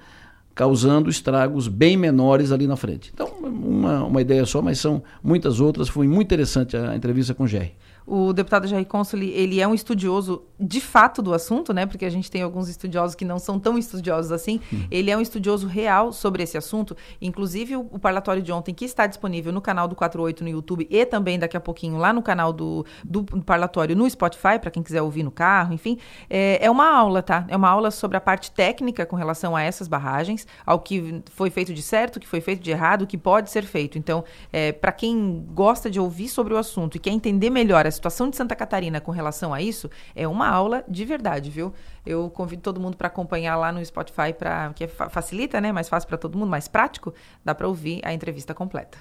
causando 0.54 1.10
estragos 1.10 1.68
bem 1.68 1.96
menores 1.96 2.52
ali 2.52 2.68
na 2.68 2.76
frente. 2.76 3.10
Então, 3.14 3.28
uma, 3.42 4.04
uma 4.04 4.22
ideia 4.22 4.46
só, 4.46 4.62
mas 4.62 4.80
são 4.80 5.02
muitas 5.24 5.62
outras. 5.62 5.88
Foi 5.88 6.08
muito 6.08 6.28
interessante 6.28 6.76
a 6.76 6.96
entrevista 6.96 7.34
com 7.34 7.44
o 7.44 7.48
Jerry. 7.48 7.74
O 8.06 8.34
deputado 8.34 8.68
Jair 8.68 8.86
Consoli, 8.86 9.30
ele 9.32 9.60
é 9.60 9.68
um 9.68 9.74
estudioso 9.74 10.44
de 10.60 10.80
fato 10.80 11.22
do 11.22 11.34
assunto, 11.34 11.74
né? 11.74 11.86
Porque 11.86 12.06
a 12.06 12.10
gente 12.10 12.30
tem 12.30 12.42
alguns 12.42 12.70
estudiosos 12.70 13.16
que 13.16 13.26
não 13.26 13.40
são 13.40 13.60
tão 13.60 13.78
estudiosos 13.78 14.32
assim. 14.32 14.60
Hum. 14.72 14.86
Ele 14.92 15.10
é 15.10 15.18
um 15.18 15.22
estudioso 15.22 15.68
real 15.68 16.12
sobre 16.12 16.44
esse 16.44 16.58
assunto. 16.58 16.96
Inclusive, 17.22 17.76
o, 17.76 17.82
o, 17.92 18.00
parlatório 18.00 18.42
de 18.42 18.52
ontem, 18.52 18.74
que 18.74 18.86
está 18.86 19.08
disponível 19.08 19.52
no 19.52 19.62
canal 19.62 19.88
do 19.88 19.96
48 19.96 20.44
no 20.44 20.50
YouTube 20.50 20.88
e 20.90 21.06
também 21.06 21.40
daqui 21.40 21.58
a 21.58 21.60
pouquinho 21.60 21.98
lá 21.98 22.14
no 22.14 22.22
canal 22.22 22.54
do, 22.54 22.86
do, 23.04 23.24
parlatório 23.44 23.96
no 23.96 24.10
Spotify, 24.10 24.60
para 24.60 24.70
quem 24.70 24.84
quiser 24.84 25.02
ouvir 25.02 25.24
no 25.24 25.32
carro, 25.32 25.74
enfim. 25.74 25.98
É, 26.30 26.66
é 26.66 26.70
uma 26.70 26.88
aula, 26.88 27.22
tá? 27.24 27.46
É 27.48 27.56
uma 27.56 27.70
aula 27.70 27.90
sobre 27.92 28.18
a 28.18 28.22
parte 28.22 28.52
técnica 28.52 29.06
com 29.06 29.16
relação 29.16 29.56
a 29.56 29.62
essas 29.62 29.88
barragens, 29.88 30.46
ao 30.66 30.80
que 30.80 31.24
foi 31.32 31.50
feito 31.50 31.74
de 31.74 31.82
certo, 31.82 32.18
o 32.18 32.20
que 32.20 32.28
foi 32.28 32.42
feito 32.42 32.62
de 32.62 32.72
errado, 32.72 33.04
o 33.04 33.08
que 33.08 33.18
pode 33.18 33.50
ser 33.50 33.64
feito. 33.64 33.98
Então, 33.98 34.24
é, 34.54 34.72
para 34.72 34.92
quem 34.92 35.46
gosta 35.54 35.90
de 35.90 36.00
ouvir 36.00 36.30
sobre 36.30 36.54
o 36.54 36.58
assunto 36.58 36.98
e 36.98 37.00
quer 37.00 37.12
entender 37.12 37.50
melhor 37.50 37.86
a 37.92 37.94
situação 37.94 38.30
de 38.30 38.38
Santa 38.38 38.56
Catarina 38.56 39.02
com 39.02 39.12
relação 39.12 39.54
a 39.54 39.62
isso 39.62 39.90
é 40.16 40.26
uma 40.28 40.48
aula 40.48 40.84
de 40.88 41.04
verdade, 41.04 41.50
viu? 41.50 41.74
Eu 42.06 42.30
convido 42.30 42.62
todo 42.62 42.80
mundo 42.80 42.96
para 42.96 43.08
acompanhar 43.08 43.58
lá 43.58 43.72
no 43.72 43.84
Spotify, 43.86 44.34
para 44.38 44.72
que 44.74 44.88
facilita, 44.88 45.60
né? 45.60 45.72
Mais 45.72 45.90
fácil 45.90 46.08
para 46.08 46.18
todo 46.18 46.38
mundo, 46.38 46.50
mais 46.50 46.68
prático. 46.68 47.14
Dá 47.44 47.54
para 47.54 47.68
ouvir 47.68 48.02
a 48.04 48.14
entrevista 48.14 48.54
completa. 48.54 48.98